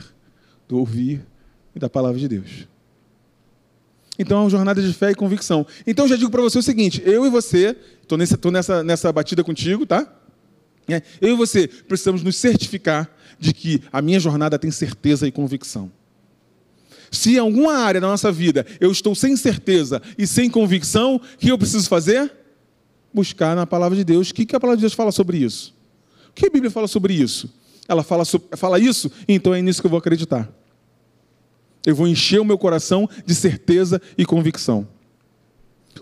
[0.67, 1.27] do ouvir
[1.75, 2.69] e da palavra de Deus.
[4.19, 5.65] Então é uma jornada de fé e convicção.
[5.87, 9.13] Então eu já digo para você o seguinte: eu e você, estou nessa, nessa, nessa
[9.13, 10.13] batida contigo, tá?
[10.89, 15.31] É, eu e você precisamos nos certificar de que a minha jornada tem certeza e
[15.31, 15.93] convicção.
[17.11, 21.21] Se em alguma área da nossa vida eu estou sem certeza e sem convicção, o
[21.39, 22.33] que eu preciso fazer?
[23.15, 24.31] Buscar na palavra de Deus.
[24.31, 25.78] O que a palavra de Deus fala sobre isso?
[26.35, 27.53] Que a Bíblia fala sobre isso?
[27.87, 28.25] Ela fala,
[28.57, 30.51] fala isso, então é nisso que eu vou acreditar.
[31.87, 34.87] Eu vou encher o meu coração de certeza e convicção.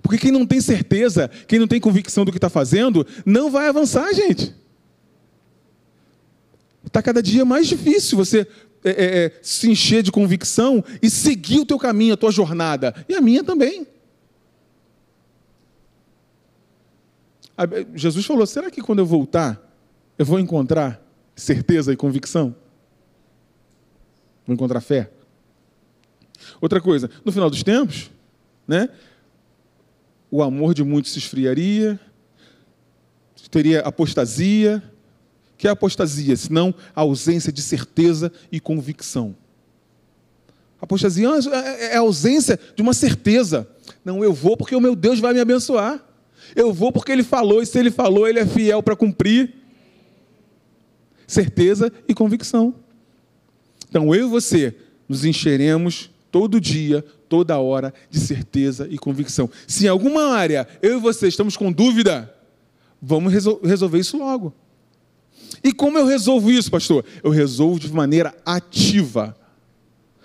[0.03, 3.69] Porque quem não tem certeza, quem não tem convicção do que está fazendo, não vai
[3.69, 4.55] avançar, gente.
[6.87, 8.47] está cada dia mais difícil você
[8.85, 12.95] é, é, é, se encher de convicção e seguir o teu caminho, a tua jornada.
[13.09, 13.87] E a minha também.
[17.95, 19.61] Jesus falou: será que quando eu voltar,
[20.19, 21.01] eu vou encontrar
[21.35, 22.55] certeza e convicção?
[24.47, 25.11] Vou encontrar fé?
[26.61, 28.11] Outra coisa, no final dos tempos,
[28.67, 28.89] né,
[30.31, 31.99] o amor de muitos se esfriaria,
[33.49, 34.83] teria apostasia.
[35.59, 36.37] Que é apostasia?
[36.37, 39.35] Senão a ausência de certeza e convicção.
[40.79, 43.67] Apostasia é, é, é a ausência de uma certeza.
[44.05, 46.05] Não, eu vou porque o meu Deus vai me abençoar.
[46.55, 49.55] Eu vou porque ele falou, e se ele falou, ele é fiel para cumprir.
[51.27, 52.75] Certeza e convicção.
[53.89, 54.75] Então eu e você
[55.09, 59.49] nos encheremos todo dia, toda hora de certeza e convicção.
[59.67, 62.33] Se em alguma área eu e você estamos com dúvida,
[63.01, 64.55] vamos resolver isso logo.
[65.63, 67.05] E como eu resolvo isso, pastor?
[67.23, 69.37] Eu resolvo de maneira ativa,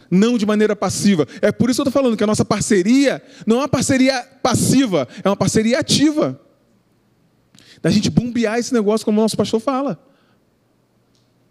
[0.09, 1.27] não de maneira passiva.
[1.41, 4.21] É por isso que eu estou falando que a nossa parceria não é uma parceria
[4.43, 6.39] passiva, é uma parceria ativa.
[7.81, 10.10] Da gente bombear esse negócio, como o nosso pastor fala.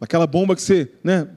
[0.00, 1.28] Aquela bomba que você, né,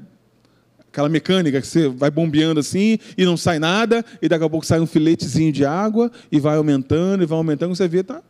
[0.91, 4.65] aquela mecânica que você vai bombeando assim e não sai nada, e daqui a pouco
[4.65, 8.21] sai um filetezinho de água e vai aumentando e vai aumentando, você vê, tá?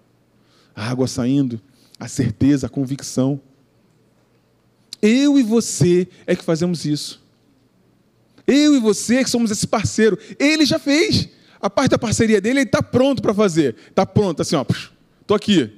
[0.76, 1.62] A água saindo,
[2.00, 3.40] a certeza, a convicção.
[5.02, 7.22] Eu e você é que fazemos isso.
[8.48, 10.18] Eu e você é que somos esse parceiro.
[10.40, 11.30] Ele já fez.
[11.62, 13.76] A parte da parceria dele, ele está pronto para fazer.
[13.90, 14.66] Está pronto, assim, ó.
[15.22, 15.72] Estou aqui.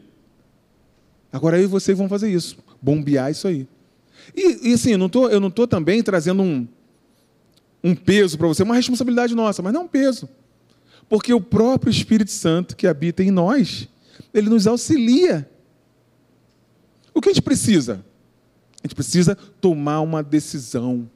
[1.31, 2.57] Agora eu e você vão fazer isso.
[2.81, 3.67] Bombear isso aí.
[4.35, 6.67] E, e assim, eu não tô, eu não estou também trazendo um,
[7.83, 10.29] um peso para você, uma responsabilidade nossa, mas não um peso.
[11.07, 13.87] Porque o próprio Espírito Santo que habita em nós,
[14.33, 15.49] ele nos auxilia.
[17.13, 18.03] O que a gente precisa?
[18.83, 21.09] A gente precisa tomar uma decisão,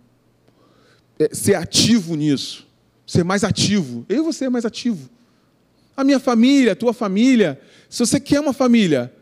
[1.18, 2.68] é, ser ativo nisso,
[3.06, 4.06] ser mais ativo.
[4.08, 5.10] Eu e você é mais ativo.
[5.96, 9.14] A minha família, a tua família, se você quer uma família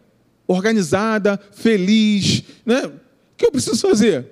[0.47, 2.91] organizada, feliz, né?
[3.37, 4.25] Que eu preciso fazer?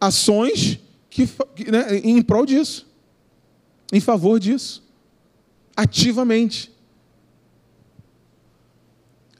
[0.00, 1.28] Ações que,
[1.70, 2.86] né, em prol disso,
[3.92, 4.82] em favor disso,
[5.76, 6.72] ativamente.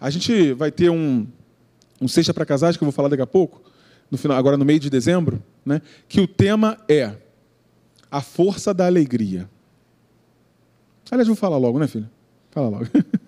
[0.01, 1.27] A gente vai ter um,
[2.01, 3.61] um Sexta para Casais, que eu vou falar daqui a pouco,
[4.11, 7.17] no final, agora no meio de dezembro, né, que o tema é
[8.11, 9.51] a força da alegria.
[11.11, 12.09] Aliás, vou falar logo, né, filho?
[12.51, 12.87] Fala logo.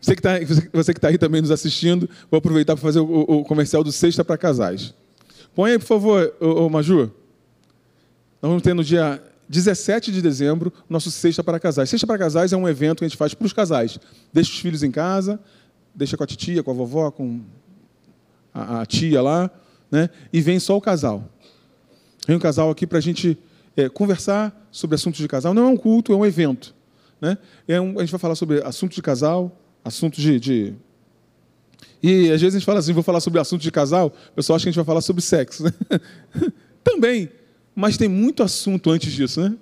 [0.00, 3.84] Você que está tá aí também nos assistindo, vou aproveitar para fazer o, o, comercial
[3.84, 4.94] do Sexta para Casais.
[5.54, 7.12] Põe aí, por favor, o, o Maju.
[8.40, 11.90] Nós vamos ter no dia 17 de dezembro nosso Sexta para Casais.
[11.90, 13.98] Sexta para Casais é um evento que a gente faz para os casais.
[14.32, 15.38] Deixa os filhos em casa,
[15.94, 17.40] deixa com a titia, com a vovó, com
[18.54, 19.50] a, a tia lá,
[19.90, 20.08] né?
[20.32, 21.28] e vem só o casal.
[22.26, 23.36] Vem o casal aqui para a gente
[23.76, 25.52] é, conversar sobre assuntos de casal.
[25.52, 26.74] Não é um culto, é um evento.
[27.20, 27.36] Né?
[27.68, 30.74] É um, a gente vai falar sobre assuntos de casal, assuntos de, de,
[32.02, 34.56] E às vezes a gente fala assim, vou falar sobre assuntos de casal, o pessoal
[34.56, 35.64] acha que a gente vai falar sobre sexo.
[35.64, 35.72] Né?
[36.84, 37.30] Também,
[37.74, 39.56] mas tem muito assunto antes disso, né?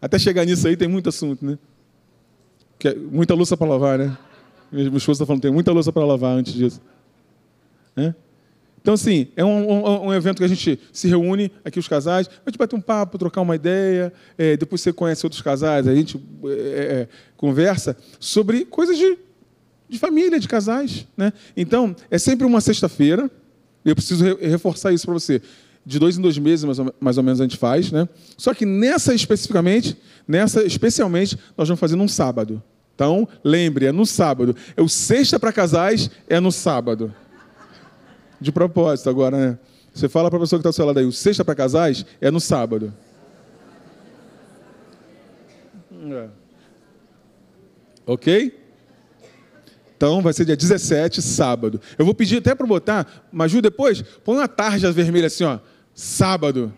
[0.00, 1.58] Até chegar nisso aí tem muito assunto, né?
[2.78, 4.16] Que é muita louça para lavar, né?
[4.72, 6.80] Minha esposa está falando, tem muita louça para lavar antes disso.
[7.94, 8.14] Né?
[8.80, 12.28] Então, assim, é um, um, um, evento que a gente se reúne aqui, os casais,
[12.28, 15.94] a gente bate um papo, trocar uma ideia, é, depois você conhece outros casais, a
[15.94, 19.18] gente é, é, conversa sobre coisas de,
[19.90, 21.06] de família, de casais.
[21.16, 21.32] Né?
[21.56, 23.30] Então, é sempre uma sexta-feira,
[23.84, 25.42] eu preciso re reforçar isso para você.
[25.84, 27.90] De dois em dois meses, mais ou, mais ou, menos, a gente faz.
[27.90, 28.08] Né?
[28.36, 32.62] Só que nessa especificamente, nessa especialmente, nós vamos fazer num sábado.
[32.94, 34.54] Então, lembre, é no sábado.
[34.76, 37.14] É o sexta para casais, é no sábado
[38.40, 39.58] de propósito agora, né?
[39.92, 42.06] Você fala para a pessoa que está ao seu lado aí, o sexta para casais
[42.20, 42.94] é no sábado.
[45.92, 46.28] É.
[48.06, 48.59] Ok?
[50.00, 51.78] Então vai ser dia 17, sábado.
[51.98, 55.58] Eu vou pedir até para botar, Maju, depois, põe uma tarja vermelha assim, ó.
[55.92, 56.72] Sábado.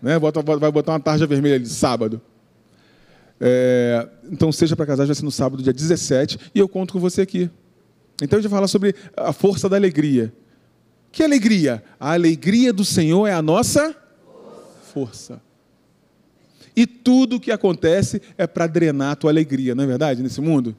[0.00, 0.18] Né?
[0.18, 2.18] Vai botar uma tarja vermelha ali, sábado.
[3.38, 6.98] É, então, seja para casais, vai ser no sábado, dia 17, e eu conto com
[6.98, 7.50] você aqui.
[8.22, 10.32] Então a gente vai falar sobre a força da alegria.
[11.12, 11.84] Que alegria?
[12.00, 13.94] A alegria do Senhor é a nossa
[14.94, 15.42] força.
[16.74, 20.40] E tudo o que acontece é para drenar a tua alegria, não é verdade, nesse
[20.40, 20.74] mundo?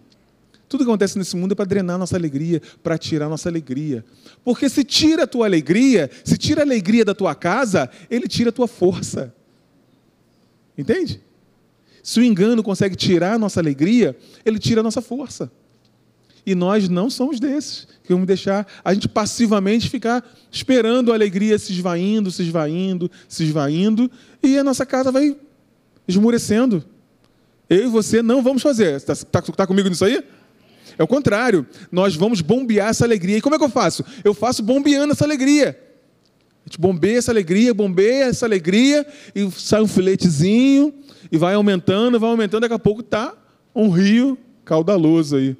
[0.72, 4.06] Tudo que acontece nesse mundo é para drenar nossa alegria, para tirar nossa alegria.
[4.42, 8.52] Porque se tira a tua alegria, se tira a alegria da tua casa, ele tira
[8.52, 9.36] a tua força.
[10.78, 11.20] Entende?
[12.02, 15.52] Se o engano consegue tirar a nossa alegria, ele tira a nossa força.
[16.46, 21.60] E nós não somos desses, que vamos deixar a gente passivamente ficar esperando a alegria
[21.60, 24.10] se esvaindo, se esvaindo, se esvaindo,
[24.42, 25.36] e a nossa casa vai
[26.08, 26.82] esmurecendo.
[27.70, 28.96] Eu e você não vamos fazer.
[28.96, 30.24] Está tá, tá comigo nisso aí?
[31.02, 31.66] É o contrário.
[31.92, 33.38] Nós vamos bombear essa alegria.
[33.38, 34.06] E como é que eu faço?
[34.24, 35.76] Eu faço bombeando essa alegria.
[36.64, 40.94] A gente bombeia essa alegria, bombeia essa alegria, e sai um filetezinho,
[41.32, 43.34] e vai aumentando, vai aumentando, daqui a pouco está
[43.74, 45.58] um rio caudaloso aí.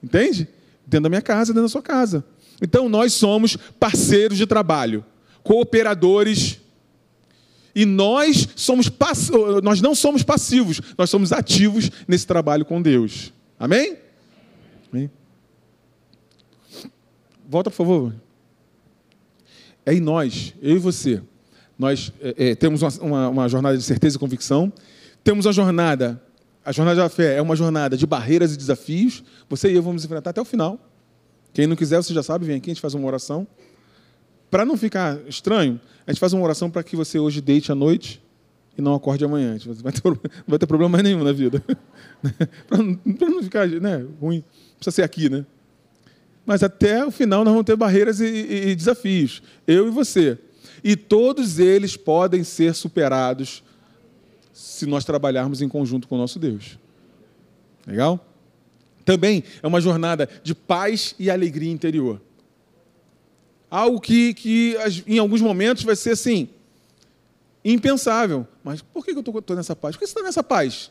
[0.00, 0.46] Entende?
[0.86, 2.24] Dentro da minha casa, dentro da sua casa.
[2.62, 5.04] Então nós somos parceiros de trabalho,
[5.42, 6.60] cooperadores.
[7.74, 8.88] E nós somos
[9.64, 13.32] nós não somos passivos, nós somos ativos nesse trabalho com Deus.
[13.58, 14.05] Amém?
[14.92, 15.10] Amém?
[17.48, 18.14] Volta, por favor.
[19.84, 21.22] É em nós, eu e você.
[21.78, 24.72] Nós é, é, temos uma, uma, uma jornada de certeza e convicção.
[25.22, 26.20] Temos a jornada
[26.66, 29.22] a jornada da fé é uma jornada de barreiras e desafios.
[29.48, 30.80] Você e eu vamos enfrentar até o final.
[31.52, 33.46] Quem não quiser, você já sabe, vem aqui, a gente faz uma oração.
[34.50, 37.74] Para não ficar estranho, a gente faz uma oração para que você hoje deite à
[37.76, 38.20] noite
[38.76, 39.56] e não acorde amanhã.
[39.64, 40.18] Não vai ter, não
[40.48, 41.62] vai ter problema nenhum na vida.
[42.66, 44.42] para não, ficar né, ruim.
[44.76, 45.44] Precisa ser aqui, né?
[46.44, 49.42] Mas até o final nós vamos ter barreiras e, e, e desafios.
[49.66, 50.38] Eu e você.
[50.84, 53.64] E todos eles podem ser superados
[54.52, 56.78] se nós trabalharmos em conjunto com o nosso Deus.
[57.86, 58.24] Legal?
[59.04, 62.20] Também é uma jornada de paz e alegria interior.
[63.70, 66.48] Algo que, que em alguns momentos vai ser assim,
[67.64, 68.46] impensável.
[68.62, 69.96] Mas por que eu estou nessa paz?
[69.96, 70.90] Por que você está nessa paz?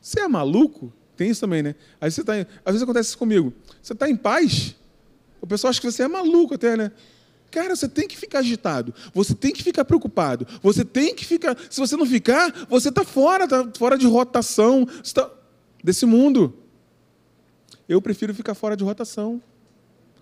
[0.00, 0.92] Você é maluco?
[1.16, 1.74] Tem isso também, né?
[2.00, 2.32] Às vezes, tá,
[2.64, 3.52] às vezes acontece isso comigo.
[3.82, 4.74] Você está em paz?
[5.40, 6.90] O pessoal acha que você é maluco até, né?
[7.50, 11.56] Cara, você tem que ficar agitado, você tem que ficar preocupado, você tem que ficar.
[11.70, 15.30] Se você não ficar, você está fora, está fora de rotação tá...
[15.82, 16.52] desse mundo.
[17.88, 19.40] Eu prefiro ficar fora de rotação.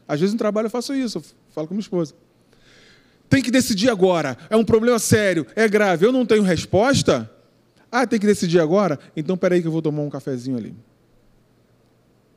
[0.07, 1.25] Às vezes no trabalho eu faço isso, eu
[1.55, 2.13] falo com minha esposa.
[3.31, 4.37] Tem que decidir agora.
[4.51, 6.05] É um problema sério, é grave.
[6.05, 7.31] Eu não tenho resposta.
[7.93, 8.99] Ah, tem que decidir agora?
[9.15, 10.75] Então peraí que eu vou tomar um cafezinho ali.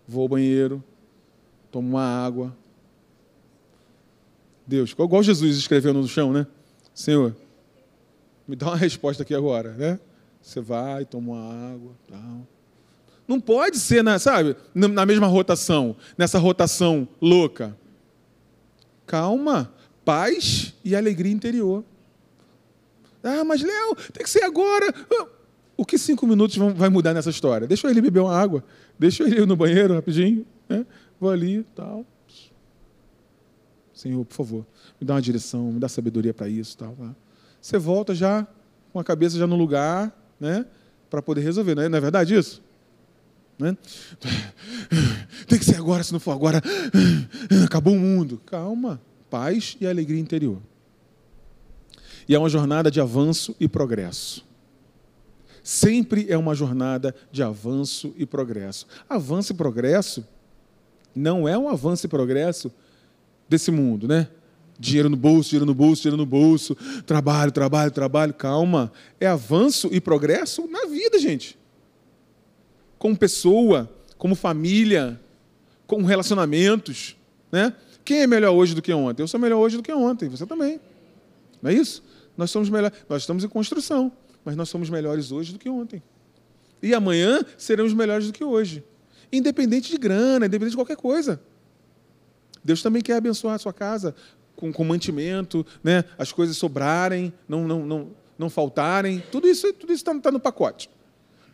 [0.05, 0.83] Vou ao banheiro,
[1.71, 2.55] tomo uma água,
[4.67, 6.47] Deus, igual Jesus escreveu no chão, né?
[6.93, 7.35] Senhor,
[8.47, 9.99] me dá uma resposta aqui agora, né?
[10.41, 12.47] Você vai, toma uma água, tal.
[13.27, 17.77] Não pode ser, na, sabe, na mesma rotação, nessa rotação louca.
[19.05, 19.71] Calma,
[20.03, 21.83] paz e alegria interior.
[23.23, 24.93] Ah, mas Léo, tem que ser agora.
[25.77, 27.67] O que cinco minutos vai mudar nessa história?
[27.67, 28.63] Deixa ele beber uma água,
[28.97, 30.85] deixa ele ir no banheiro rapidinho, né?
[31.19, 32.05] vou ali, tal.
[33.93, 34.65] Senhor, por favor,
[34.99, 36.77] me dá uma direção, me dá sabedoria para isso.
[36.77, 37.15] Tal, tá?
[37.61, 38.45] Você volta já
[38.91, 40.65] com a cabeça já no lugar, né?
[41.09, 42.61] Para poder resolver, não é, não é verdade isso?
[43.57, 43.77] Né?
[45.47, 46.61] Tem que ser agora, se não for agora,
[47.65, 48.41] acabou o mundo.
[48.45, 50.61] Calma, paz e alegria interior.
[52.27, 54.45] E é uma jornada de avanço e progresso.
[55.65, 58.85] Sempre é uma jornada de avanço e progresso.
[59.09, 60.23] Avanço e progresso
[61.15, 62.71] não é um avanço e progresso
[63.49, 64.27] desse mundo, né?
[64.77, 66.75] Dinheiro no bolso, dinheiro no bolso, dinheiro no bolso,
[67.07, 68.91] trabalho, trabalho, trabalho, calma.
[69.19, 71.57] É avanço e progresso na vida, gente.
[72.99, 75.19] Como pessoa, como família,
[75.87, 77.17] como relacionamentos,
[77.51, 77.73] né?
[78.03, 79.23] Quem é melhor hoje do que ontem?
[79.23, 80.79] Eu sou melhor hoje do que ontem, você também.
[81.59, 82.03] Não é isso?
[82.37, 84.11] Nós somos melhores, nós estamos em construção,
[84.45, 86.01] mas nós somos melhores hoje do que ontem.
[86.81, 88.83] E amanhã seremos melhores do que hoje.
[89.31, 91.41] Independente de grana, independente de qualquer coisa.
[92.63, 94.15] Deus também quer abençoar a sua casa
[94.55, 96.05] com, com mantimento, né?
[96.17, 99.23] as coisas sobrarem, não, não, não, não faltarem.
[99.31, 100.89] Tudo isso tudo isso está tá no pacote.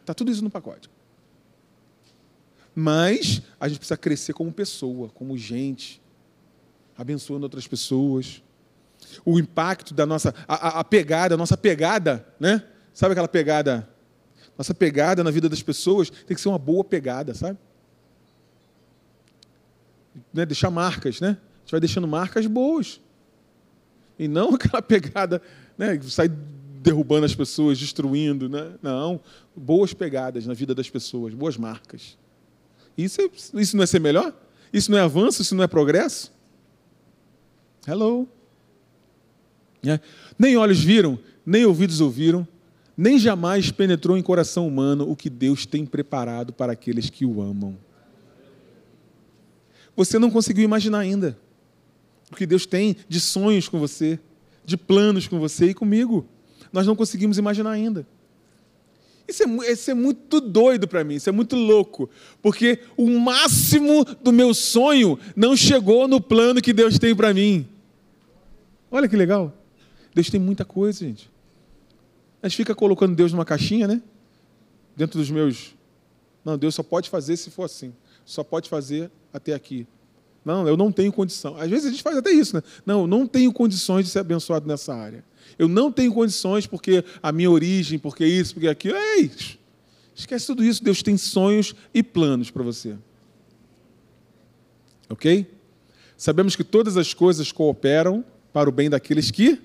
[0.01, 0.89] Está tudo isso no pacote.
[2.75, 6.01] Mas a gente precisa crescer como pessoa, como gente,
[6.97, 8.43] abençoando outras pessoas.
[9.25, 12.63] O impacto da nossa, a, a pegada, a nossa pegada, né?
[12.93, 13.87] Sabe aquela pegada?
[14.57, 17.57] Nossa pegada na vida das pessoas tem que ser uma boa pegada, sabe?
[20.33, 21.29] né, deixar marcas, né?
[21.29, 22.99] A gente vai deixando marcas boas.
[24.17, 25.41] E não aquela pegada,
[25.77, 28.73] né, sai derrubando as pessoas, destruindo, né?
[28.81, 29.19] Não,
[29.55, 32.17] boas pegadas na vida das pessoas, boas marcas.
[32.97, 34.33] Isso, é, isso não é ser melhor?
[34.73, 35.41] Isso não é avanço?
[35.41, 36.31] Isso não é progresso?
[37.87, 38.27] Hello.
[39.85, 39.99] É.
[40.37, 42.47] Nem olhos viram, nem ouvidos ouviram,
[43.01, 47.41] nem jamais penetrou em coração humano o que Deus tem preparado para aqueles que o
[47.41, 47.77] amam
[49.95, 51.37] você não conseguiu imaginar ainda.
[52.31, 54.19] O que Deus tem de sonhos com você,
[54.63, 56.25] de planos com você e comigo.
[56.71, 58.07] Nós não conseguimos imaginar ainda.
[59.27, 62.09] Isso é, isso é muito doido para mim, isso é muito louco,
[62.41, 67.65] porque o máximo do meu sonho não chegou no plano que Deus tem para mim.
[68.89, 69.53] Olha que legal.
[70.13, 71.30] Deus tem muita coisa, gente.
[72.41, 74.01] A gente fica colocando Deus numa caixinha, né?
[74.95, 75.75] Dentro dos meus.
[76.43, 77.93] Não, Deus só pode fazer se for assim.
[78.25, 79.87] Só pode fazer até aqui.
[80.43, 81.55] Não, eu não tenho condição.
[81.57, 82.63] Às vezes a gente faz até isso, né?
[82.85, 85.23] Não, eu não tenho condições de ser abençoado nessa área.
[85.57, 88.97] Eu não tenho condições porque a minha origem, porque isso, porque aquilo.
[88.97, 89.29] Ei,
[90.15, 90.83] esquece tudo isso.
[90.83, 92.97] Deus tem sonhos e planos para você.
[95.09, 95.45] Ok?
[96.17, 99.61] Sabemos que todas as coisas cooperam para o bem daqueles que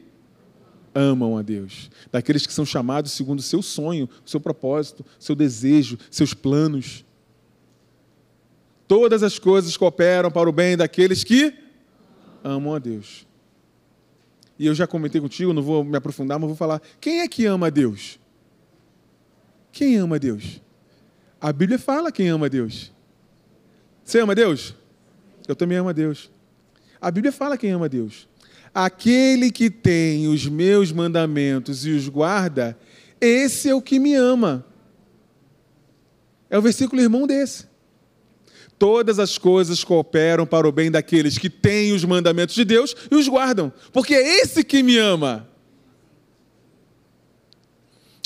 [0.97, 5.35] amam a Deus, daqueles que são chamados segundo o seu sonho, o seu propósito, seu
[5.35, 7.05] desejo, seus planos.
[8.89, 11.53] Todas as coisas cooperam para o bem daqueles que
[12.43, 13.27] amam a Deus.
[14.59, 16.81] E eu já comentei contigo, não vou me aprofundar, mas vou falar.
[16.99, 18.19] Quem é que ama a Deus?
[19.71, 20.63] Quem ama a Deus?
[21.39, 22.91] A Bíblia fala quem ama a Deus.
[24.03, 24.75] Você ama a Deus?
[25.47, 26.31] Eu também amo a Deus.
[26.99, 28.27] A Bíblia fala quem ama a Deus.
[28.79, 32.79] Aquele que tem os meus mandamentos e os guarda,
[33.19, 34.67] esse é o que me ama.
[36.51, 37.65] É o versículo irmão desse.
[38.79, 43.15] Todas as coisas cooperam para o bem daqueles que têm os mandamentos de Deus e
[43.15, 45.49] os guardam, porque é esse que me ama.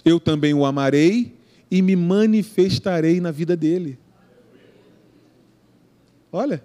[0.04, 1.32] Eu também o amarei
[1.70, 4.00] e me manifestarei na vida dele.
[6.32, 6.60] Olha.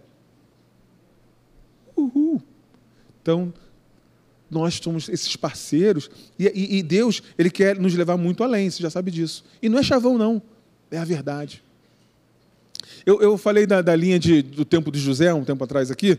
[1.95, 2.41] Uhul.
[3.21, 3.53] Então,
[4.49, 8.81] nós somos esses parceiros, e, e, e Deus, Ele quer nos levar muito além, você
[8.81, 9.43] já sabe disso.
[9.61, 10.41] E não é chavão, não,
[10.91, 11.63] é a verdade.
[13.05, 16.17] Eu, eu falei da, da linha de, do tempo de José, um tempo atrás aqui,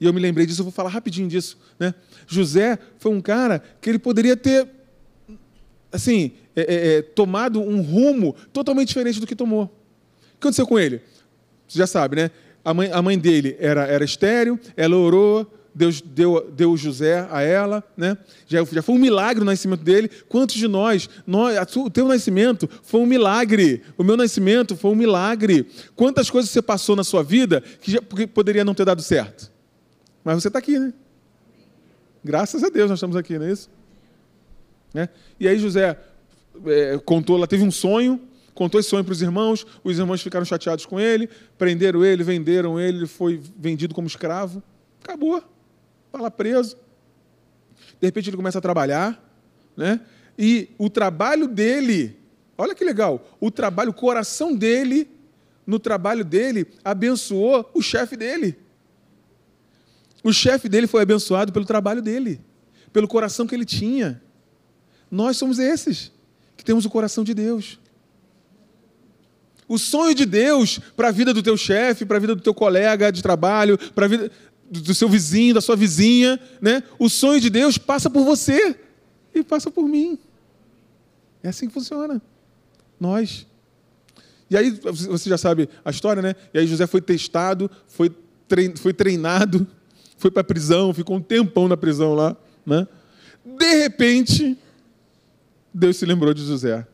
[0.00, 1.56] e eu me lembrei disso, eu vou falar rapidinho disso.
[1.78, 1.94] Né?
[2.26, 4.68] José foi um cara que ele poderia ter,
[5.92, 9.64] assim, é, é, é, tomado um rumo totalmente diferente do que tomou.
[9.64, 11.00] O que aconteceu com ele?
[11.66, 12.30] Você já sabe, né?
[12.64, 17.42] A mãe, a mãe dele era, era estéreo, ela orou, Deus deu, deu José a
[17.42, 18.16] ela, né?
[18.46, 20.08] Já, já foi um milagre o nascimento dele.
[20.28, 24.94] Quantos de nós, nós, o teu nascimento foi um milagre, o meu nascimento foi um
[24.94, 25.66] milagre.
[25.96, 29.50] Quantas coisas você passou na sua vida que, já, que poderia não ter dado certo?
[30.22, 30.94] Mas você está aqui, né?
[32.22, 33.68] Graças a Deus nós estamos aqui, não é isso?
[34.94, 35.08] Né?
[35.40, 35.98] E aí José
[36.66, 38.20] é, contou, ela teve um sonho,
[38.54, 42.78] contou esse sonho para os irmãos, os irmãos ficaram chateados com ele, prenderam ele, venderam
[42.78, 44.62] ele, ele foi vendido como escravo.
[45.02, 45.42] Acabou
[46.14, 46.76] está lá preso.
[48.00, 49.20] De repente ele começa a trabalhar,
[49.76, 50.00] né?
[50.38, 52.16] E o trabalho dele,
[52.56, 55.08] olha que legal, o trabalho, o coração dele,
[55.66, 58.56] no trabalho dele, abençoou o chefe dele.
[60.22, 62.40] O chefe dele foi abençoado pelo trabalho dele,
[62.92, 64.22] pelo coração que ele tinha.
[65.10, 66.12] Nós somos esses
[66.56, 67.78] que temos o coração de Deus.
[69.66, 72.54] O sonho de Deus para a vida do teu chefe, para a vida do teu
[72.54, 74.30] colega de trabalho, para a vida
[74.80, 76.82] do seu vizinho, da sua vizinha, né?
[76.98, 78.76] O sonho de Deus passa por você
[79.34, 80.18] e passa por mim.
[81.42, 82.20] É assim que funciona.
[82.98, 83.46] Nós.
[84.50, 86.34] E aí, você já sabe a história, né?
[86.52, 88.10] E aí José foi testado, foi,
[88.96, 89.66] treinado,
[90.16, 92.86] foi para a prisão, ficou um tempão na prisão lá, né?
[93.44, 94.56] De repente,
[95.72, 96.86] Deus se lembrou de José.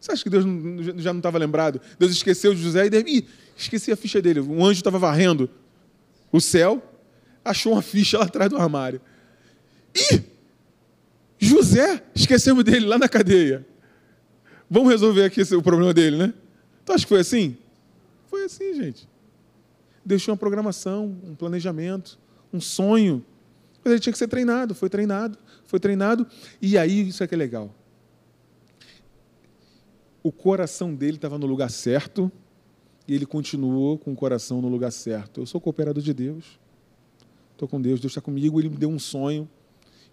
[0.00, 0.44] Você acha que Deus
[0.98, 1.80] já não estava lembrado?
[1.98, 3.26] Deus esqueceu de José e Ih,
[3.56, 4.40] esqueci a ficha dele.
[4.40, 5.50] Um anjo estava varrendo
[6.36, 6.82] o céu,
[7.44, 9.00] achou uma ficha lá atrás do armário.
[9.94, 10.22] E
[11.38, 13.66] José, esquecemos dele lá na cadeia.
[14.68, 16.34] Vamos resolver aqui o problema dele, né?
[16.84, 17.56] Tu acha que foi assim?
[18.26, 19.08] Foi assim, gente.
[20.04, 22.18] Deixou uma programação, um planejamento,
[22.52, 23.24] um sonho.
[23.82, 26.26] Mas ele tinha que ser treinado, foi treinado, foi treinado.
[26.60, 27.74] E aí, isso é que é legal.
[30.22, 32.30] O coração dele estava no lugar certo,
[33.08, 35.40] e ele continuou com o coração no lugar certo.
[35.40, 36.58] Eu sou cooperador de Deus.
[37.52, 39.48] Estou com Deus, Deus está comigo, Ele me deu um sonho.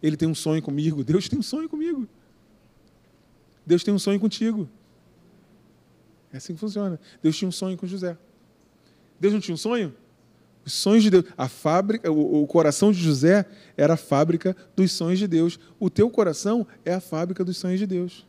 [0.01, 2.07] Ele tem um sonho comigo, Deus tem um sonho comigo.
[3.65, 4.69] Deus tem um sonho contigo.
[6.31, 6.99] É assim que funciona.
[7.21, 8.17] Deus tinha um sonho com José.
[9.19, 9.93] Deus não tinha um sonho?
[10.65, 11.25] Os sonhos de Deus.
[11.37, 13.45] A fábrica, o, o coração de José
[13.77, 15.59] era a fábrica dos sonhos de Deus.
[15.79, 18.25] O teu coração é a fábrica dos sonhos de Deus.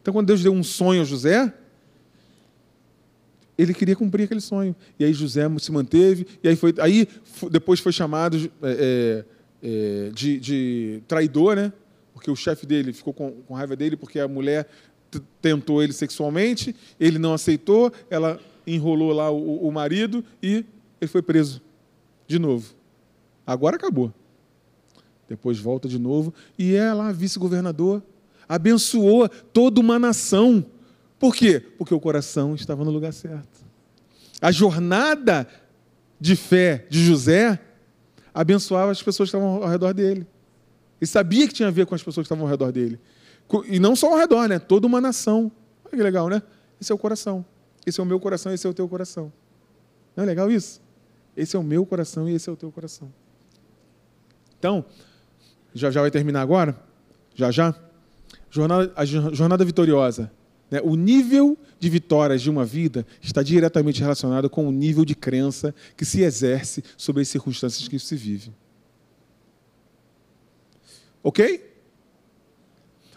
[0.00, 1.52] Então, quando Deus deu um sonho a José,
[3.56, 4.74] ele queria cumprir aquele sonho.
[4.98, 7.08] E aí José se manteve, e aí, foi, aí
[7.50, 9.24] depois foi chamado é,
[9.62, 11.72] é, de, de, traidor, né?
[12.12, 14.68] porque o chefe dele ficou com, com raiva dele, porque a mulher
[15.40, 20.64] tentou ele sexualmente, ele não aceitou, ela enrolou lá o, o marido e
[21.00, 21.60] ele foi preso
[22.26, 22.74] de novo.
[23.46, 24.12] Agora acabou.
[25.28, 28.02] Depois volta de novo e é lá vice-governador.
[28.48, 30.64] abençoou toda uma nação.
[31.18, 31.60] Por quê?
[31.60, 33.64] Porque o coração estava no lugar certo.
[34.40, 35.48] A jornada
[36.20, 37.58] de fé de José
[38.32, 40.26] abençoava as pessoas que estavam ao redor dele.
[41.00, 42.98] Ele sabia que tinha a ver com as pessoas que estavam ao redor dele.
[43.66, 44.58] E não só ao redor, né?
[44.58, 45.52] Toda uma nação.
[45.84, 46.42] Olha que legal, né?
[46.80, 47.44] Esse é o coração.
[47.86, 49.32] Esse é o meu coração, esse é o teu coração.
[50.16, 50.80] Não é legal isso?
[51.36, 53.12] Esse é o meu coração e esse é o teu coração.
[54.58, 54.84] Então,
[55.74, 56.76] já já vai terminar agora?
[57.34, 57.74] Já já?
[58.50, 60.30] Jornada, a jornada vitoriosa.
[60.74, 60.80] Né?
[60.82, 65.72] O nível de vitórias de uma vida está diretamente relacionado com o nível de crença
[65.96, 68.50] que se exerce sobre as circunstâncias que se vive.
[71.22, 71.64] Ok?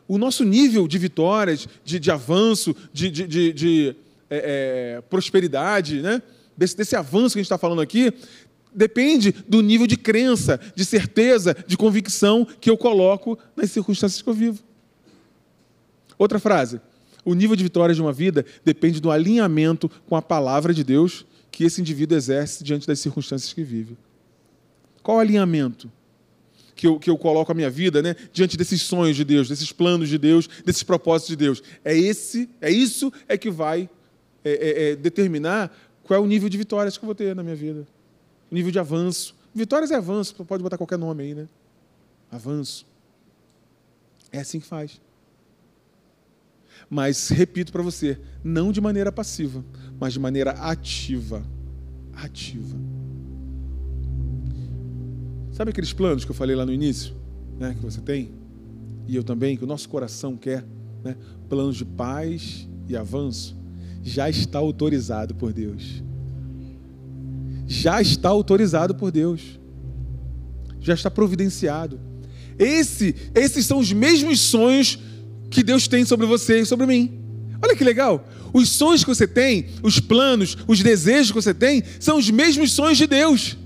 [0.08, 3.95] O nosso nível de vitórias, de, de avanço, de, de, de,
[4.30, 6.22] é, é, prosperidade, né?
[6.55, 8.14] desse, desse avanço que a gente está falando aqui,
[8.72, 14.30] depende do nível de crença, de certeza, de convicção que eu coloco nas circunstâncias que
[14.30, 14.60] eu vivo.
[16.20, 16.80] Outra frase.
[17.28, 21.25] O nível de vitória de uma vida depende do alinhamento com a palavra de Deus
[21.51, 23.97] que esse indivíduo exerce diante das circunstâncias que vive.
[25.03, 25.91] Qual o alinhamento
[26.73, 29.73] que eu, que eu coloco a minha vida né, diante desses sonhos de Deus, desses
[29.73, 31.61] planos de Deus, desses propósitos de Deus?
[31.84, 33.89] É esse, é isso é que vai
[34.45, 37.43] é, é, é, determinar qual é o nível de vitórias que eu vou ter na
[37.43, 37.86] minha vida.
[38.49, 39.36] O nível de avanço.
[39.53, 41.49] Vitórias é avanço, pode botar qualquer nome aí, né?
[42.32, 42.88] Avanço.
[44.32, 45.01] É assim que faz.
[46.89, 49.63] Mas, repito para você, não de maneira passiva,
[49.99, 51.43] mas de maneira ativa.
[52.13, 52.78] Ativa.
[55.51, 57.15] Sabe aqueles planos que eu falei lá no início?
[57.59, 58.32] Né, que você tem?
[59.07, 60.63] E eu também, que o nosso coração quer?
[61.03, 61.15] Né?
[61.49, 63.57] Planos de paz e avanço
[64.07, 66.01] já está autorizado por Deus.
[67.67, 69.59] Já está autorizado por Deus.
[70.80, 71.99] Já está providenciado.
[72.57, 74.97] Esse, esses são os mesmos sonhos
[75.49, 77.19] que Deus tem sobre você e sobre mim.
[77.61, 78.27] Olha que legal.
[78.53, 82.71] Os sonhos que você tem, os planos, os desejos que você tem, são os mesmos
[82.71, 83.57] sonhos de Deus.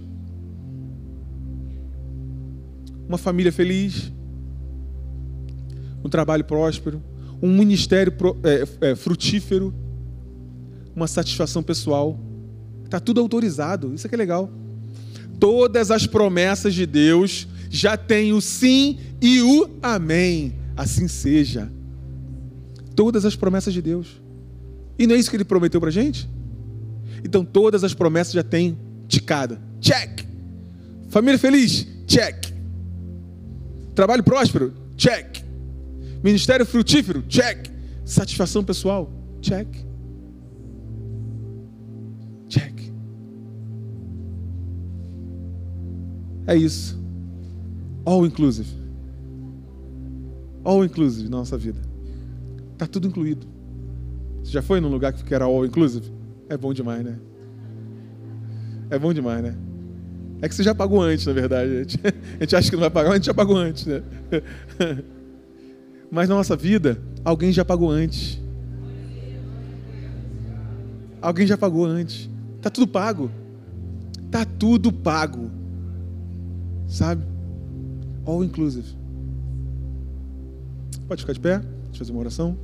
[3.07, 4.11] Uma família feliz,
[6.03, 7.03] um trabalho próspero,
[7.41, 8.13] um ministério
[8.43, 9.73] é, é, frutífero,
[10.95, 12.19] uma satisfação pessoal.
[12.85, 13.93] Está tudo autorizado.
[13.93, 14.49] Isso é que é legal.
[15.39, 20.60] Todas as promessas de Deus já têm o sim e o amém.
[20.81, 21.71] Assim seja.
[22.95, 24.19] Todas as promessas de Deus.
[24.97, 26.27] E não é isso que ele prometeu para gente?
[27.23, 28.75] Então todas as promessas já têm
[29.07, 29.61] ticada.
[29.79, 30.25] Check.
[31.09, 31.85] Família feliz?
[32.07, 32.47] Check.
[33.93, 34.73] Trabalho próspero?
[34.97, 35.43] Check.
[36.23, 37.21] Ministério frutífero?
[37.27, 37.67] Check.
[38.03, 39.11] Satisfação pessoal?
[39.39, 39.67] Check.
[46.47, 46.99] É isso.
[48.03, 48.80] All inclusive.
[50.63, 51.79] All inclusive na nossa vida.
[52.73, 53.47] Está tudo incluído.
[54.43, 56.11] Você já foi num lugar que era all inclusive?
[56.49, 57.17] É bom demais, né?
[58.89, 59.55] É bom demais, né?
[60.41, 61.71] É que você já pagou antes, na verdade.
[61.71, 61.99] A gente,
[62.39, 64.01] a gente acha que não vai pagar, mas a gente já pagou antes, né?
[66.13, 68.37] Mas na nossa vida, alguém já pagou antes.
[71.21, 72.29] Alguém já pagou antes.
[72.61, 73.31] Tá tudo pago.
[74.29, 75.49] Tá tudo pago.
[76.85, 77.23] Sabe?
[78.25, 79.00] All inclusive.
[81.11, 81.57] Pode ficar de pé?
[81.57, 82.57] Deixa eu fazer uma oração.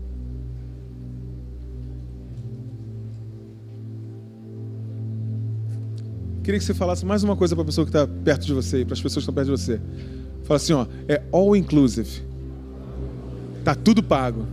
[6.45, 8.85] Queria que você falasse mais uma coisa para a pessoa que está perto de você
[8.85, 9.81] para as pessoas que estão perto de você.
[10.45, 12.21] Fala assim, ó, é all inclusive.
[13.65, 14.47] Tá tudo pago.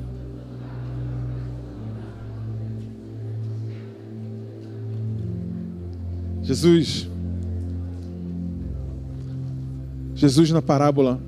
[6.43, 7.09] Jesus,
[10.17, 11.21] Jesus, na parábola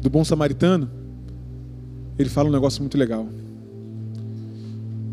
[0.00, 0.90] do bom samaritano,
[2.18, 3.26] ele fala um negócio muito legal.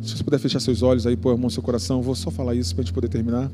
[0.02, 2.16] Se você puder fechar seus olhos aí, pôr a mão no seu coração, eu vou
[2.16, 3.52] só falar isso para a gente poder terminar.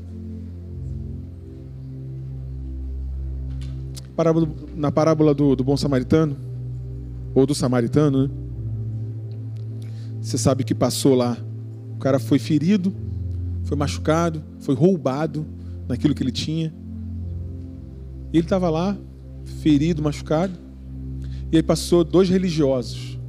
[4.76, 6.36] Na parábola do, do bom samaritano,
[7.34, 8.30] ou do samaritano, né?
[10.20, 11.36] Você sabe que passou lá.
[11.96, 12.94] O cara foi ferido,
[13.64, 15.44] foi machucado, foi roubado
[15.88, 16.72] naquilo que ele tinha.
[18.32, 18.96] E ele estava lá,
[19.62, 20.52] ferido, machucado.
[21.52, 23.20] E aí passou dois religiosos.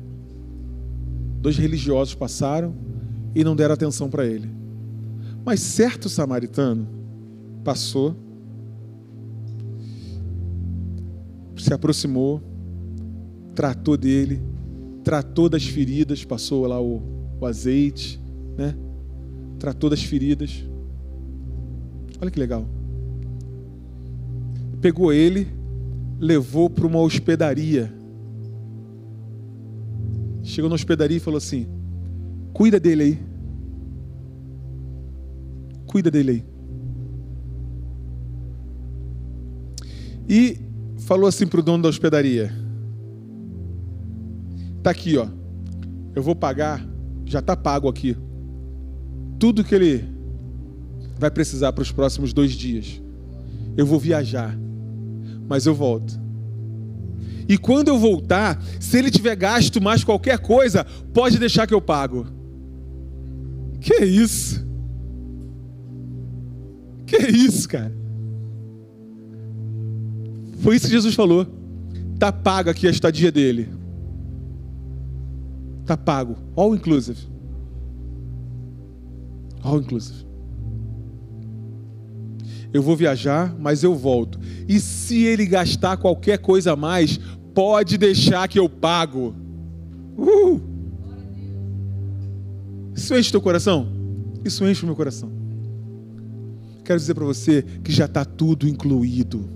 [1.41, 2.73] Dois religiosos passaram
[3.35, 4.49] e não deram atenção para ele.
[5.45, 6.87] Mas certo samaritano
[7.63, 8.15] passou,
[11.57, 12.41] se aproximou,
[13.53, 14.41] tratou dele,
[15.03, 17.01] tratou das feridas, passou lá o,
[17.41, 18.21] o azeite,
[18.57, 18.73] né?
[19.59, 20.63] Tratou das feridas.
[22.21, 22.65] Olha que legal
[24.83, 25.47] pegou ele,
[26.19, 27.89] levou para uma hospedaria.
[30.43, 31.67] Chegou na hospedaria e falou assim:
[32.53, 33.19] Cuida dele aí.
[35.87, 36.45] Cuida dele aí.
[40.27, 40.57] E
[40.99, 42.51] falou assim para o dono da hospedaria:
[44.81, 45.27] Tá aqui, ó.
[46.15, 46.85] Eu vou pagar,
[47.25, 48.15] já tá pago aqui.
[49.39, 50.05] Tudo que ele
[51.17, 53.01] vai precisar para os próximos dois dias.
[53.75, 54.55] Eu vou viajar,
[55.47, 56.22] mas eu volto.
[57.47, 61.81] E quando eu voltar, se ele tiver gasto mais qualquer coisa, pode deixar que eu
[61.81, 62.25] pago.
[63.79, 64.65] Que isso?
[67.05, 67.93] Que isso, cara?
[70.59, 71.45] Foi isso que Jesus falou.
[72.17, 73.69] Tá pago aqui a estadia dele.
[75.85, 76.37] Tá pago.
[76.55, 77.27] All inclusive.
[79.61, 80.25] All inclusive.
[82.73, 84.39] Eu vou viajar, mas eu volto.
[84.67, 87.19] E se ele gastar qualquer coisa a mais,
[87.53, 89.35] pode deixar que eu pago.
[90.17, 90.59] Uh!
[92.95, 93.87] Isso enche teu coração?
[94.43, 95.31] Isso enche o meu coração.
[96.83, 99.47] Quero dizer para você que já está tudo incluído.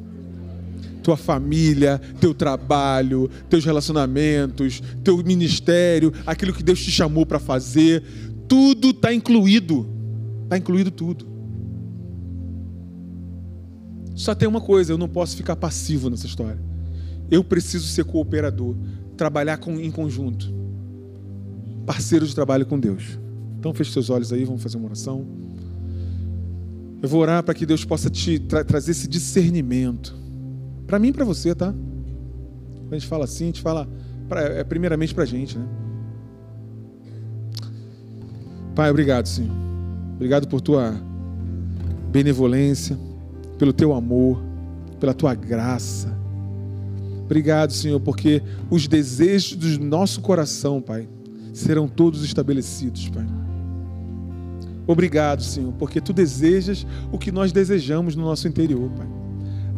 [1.01, 8.03] Tua família, teu trabalho, teus relacionamentos, teu ministério, aquilo que Deus te chamou para fazer,
[8.47, 9.87] tudo está incluído.
[10.43, 11.36] Está incluído tudo.
[14.17, 16.59] Só tem uma coisa, eu não posso ficar passivo nessa história.
[17.29, 18.75] Eu preciso ser cooperador,
[19.15, 20.51] trabalhar com, em conjunto.
[21.85, 23.19] Parceiro de trabalho com Deus.
[23.59, 25.23] Então feche seus olhos aí, vamos fazer uma oração.
[26.99, 30.17] Eu vou orar para que Deus possa te tra trazer esse discernimento.
[30.87, 31.71] Para mim e para você, tá?
[32.89, 33.87] A gente fala assim, a gente fala
[34.27, 35.67] pra, é primeiramente para a gente, né?
[38.73, 39.55] Pai, obrigado, Senhor.
[40.15, 40.99] Obrigado por tua
[42.11, 42.97] benevolência,
[43.57, 44.41] pelo teu amor,
[44.99, 46.15] pela tua graça.
[47.25, 51.07] Obrigado, Senhor, porque os desejos do nosso coração, Pai,
[51.53, 53.25] serão todos estabelecidos, Pai.
[54.87, 59.07] Obrigado, Senhor, porque tu desejas o que nós desejamos no nosso interior, Pai.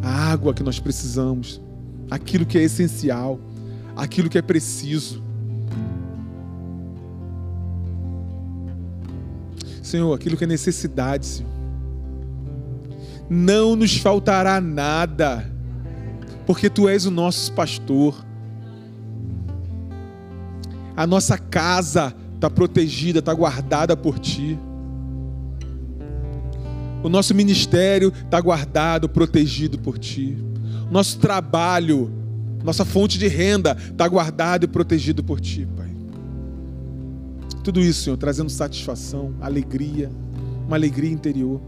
[0.02, 1.60] A água que nós precisamos,
[2.08, 3.40] aquilo que é essencial,
[3.96, 5.20] aquilo que é preciso.
[9.82, 11.59] Senhor, aquilo que é necessidade, Senhor.
[13.30, 15.48] Não nos faltará nada,
[16.44, 18.26] porque tu és o nosso pastor.
[20.96, 24.58] A nossa casa está protegida, está guardada por ti.
[27.02, 30.36] O nosso ministério está guardado, protegido por Ti.
[30.90, 32.10] Nosso trabalho,
[32.62, 35.90] nossa fonte de renda está guardado e protegido por Ti, Pai.
[37.64, 40.10] Tudo isso, Senhor, trazendo satisfação, alegria,
[40.66, 41.60] uma alegria interior.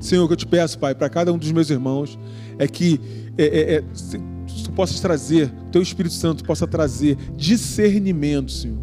[0.00, 2.18] Senhor, o que eu te peço, Pai, para cada um dos meus irmãos,
[2.58, 3.00] é que
[3.38, 3.84] é, é, é,
[4.64, 8.78] tu possas trazer, Teu Espírito Santo possa trazer discernimento, Senhor,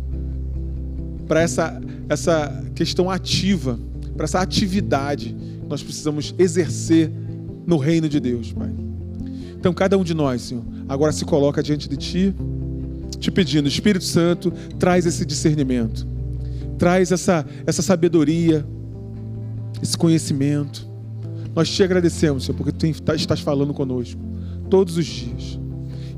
[1.28, 3.78] para essa, essa questão ativa
[4.18, 7.12] para essa atividade que nós precisamos exercer
[7.66, 8.74] no reino de Deus, Pai.
[9.58, 12.36] Então, cada um de nós, Senhor, agora se coloca diante de Ti,
[13.20, 16.06] te pedindo, Espírito Santo, traz esse discernimento,
[16.78, 18.66] traz essa, essa sabedoria,
[19.82, 20.88] esse conhecimento.
[21.58, 24.22] Nós te agradecemos, Senhor, porque Tu tá, estás falando conosco
[24.70, 25.60] todos os dias.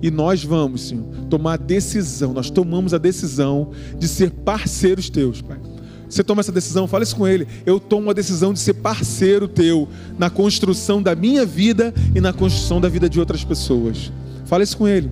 [0.02, 5.42] E nós vamos, Senhor, tomar a decisão, nós tomamos a decisão de ser parceiros teus,
[5.42, 5.58] Pai.
[6.10, 7.48] Você toma essa decisão, fala isso com ele.
[7.66, 9.88] Eu tomo a decisão de ser parceiro teu
[10.18, 14.12] na construção da minha vida e na construção da vida de outras pessoas.
[14.44, 15.10] Fala isso com ele.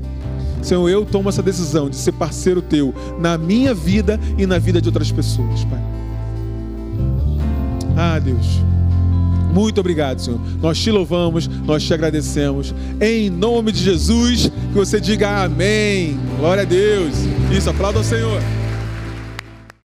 [0.61, 4.81] Senhor, eu tomo essa decisão de ser parceiro teu na minha vida e na vida
[4.81, 5.81] de outras pessoas, Pai.
[7.95, 8.67] Ah, Deus.
[9.53, 10.39] Muito obrigado, Senhor.
[10.61, 12.73] Nós te louvamos, nós te agradecemos.
[12.99, 16.17] Em nome de Jesus, que você diga amém.
[16.39, 17.13] Glória a Deus.
[17.51, 18.41] Isso, aplauda ao Senhor.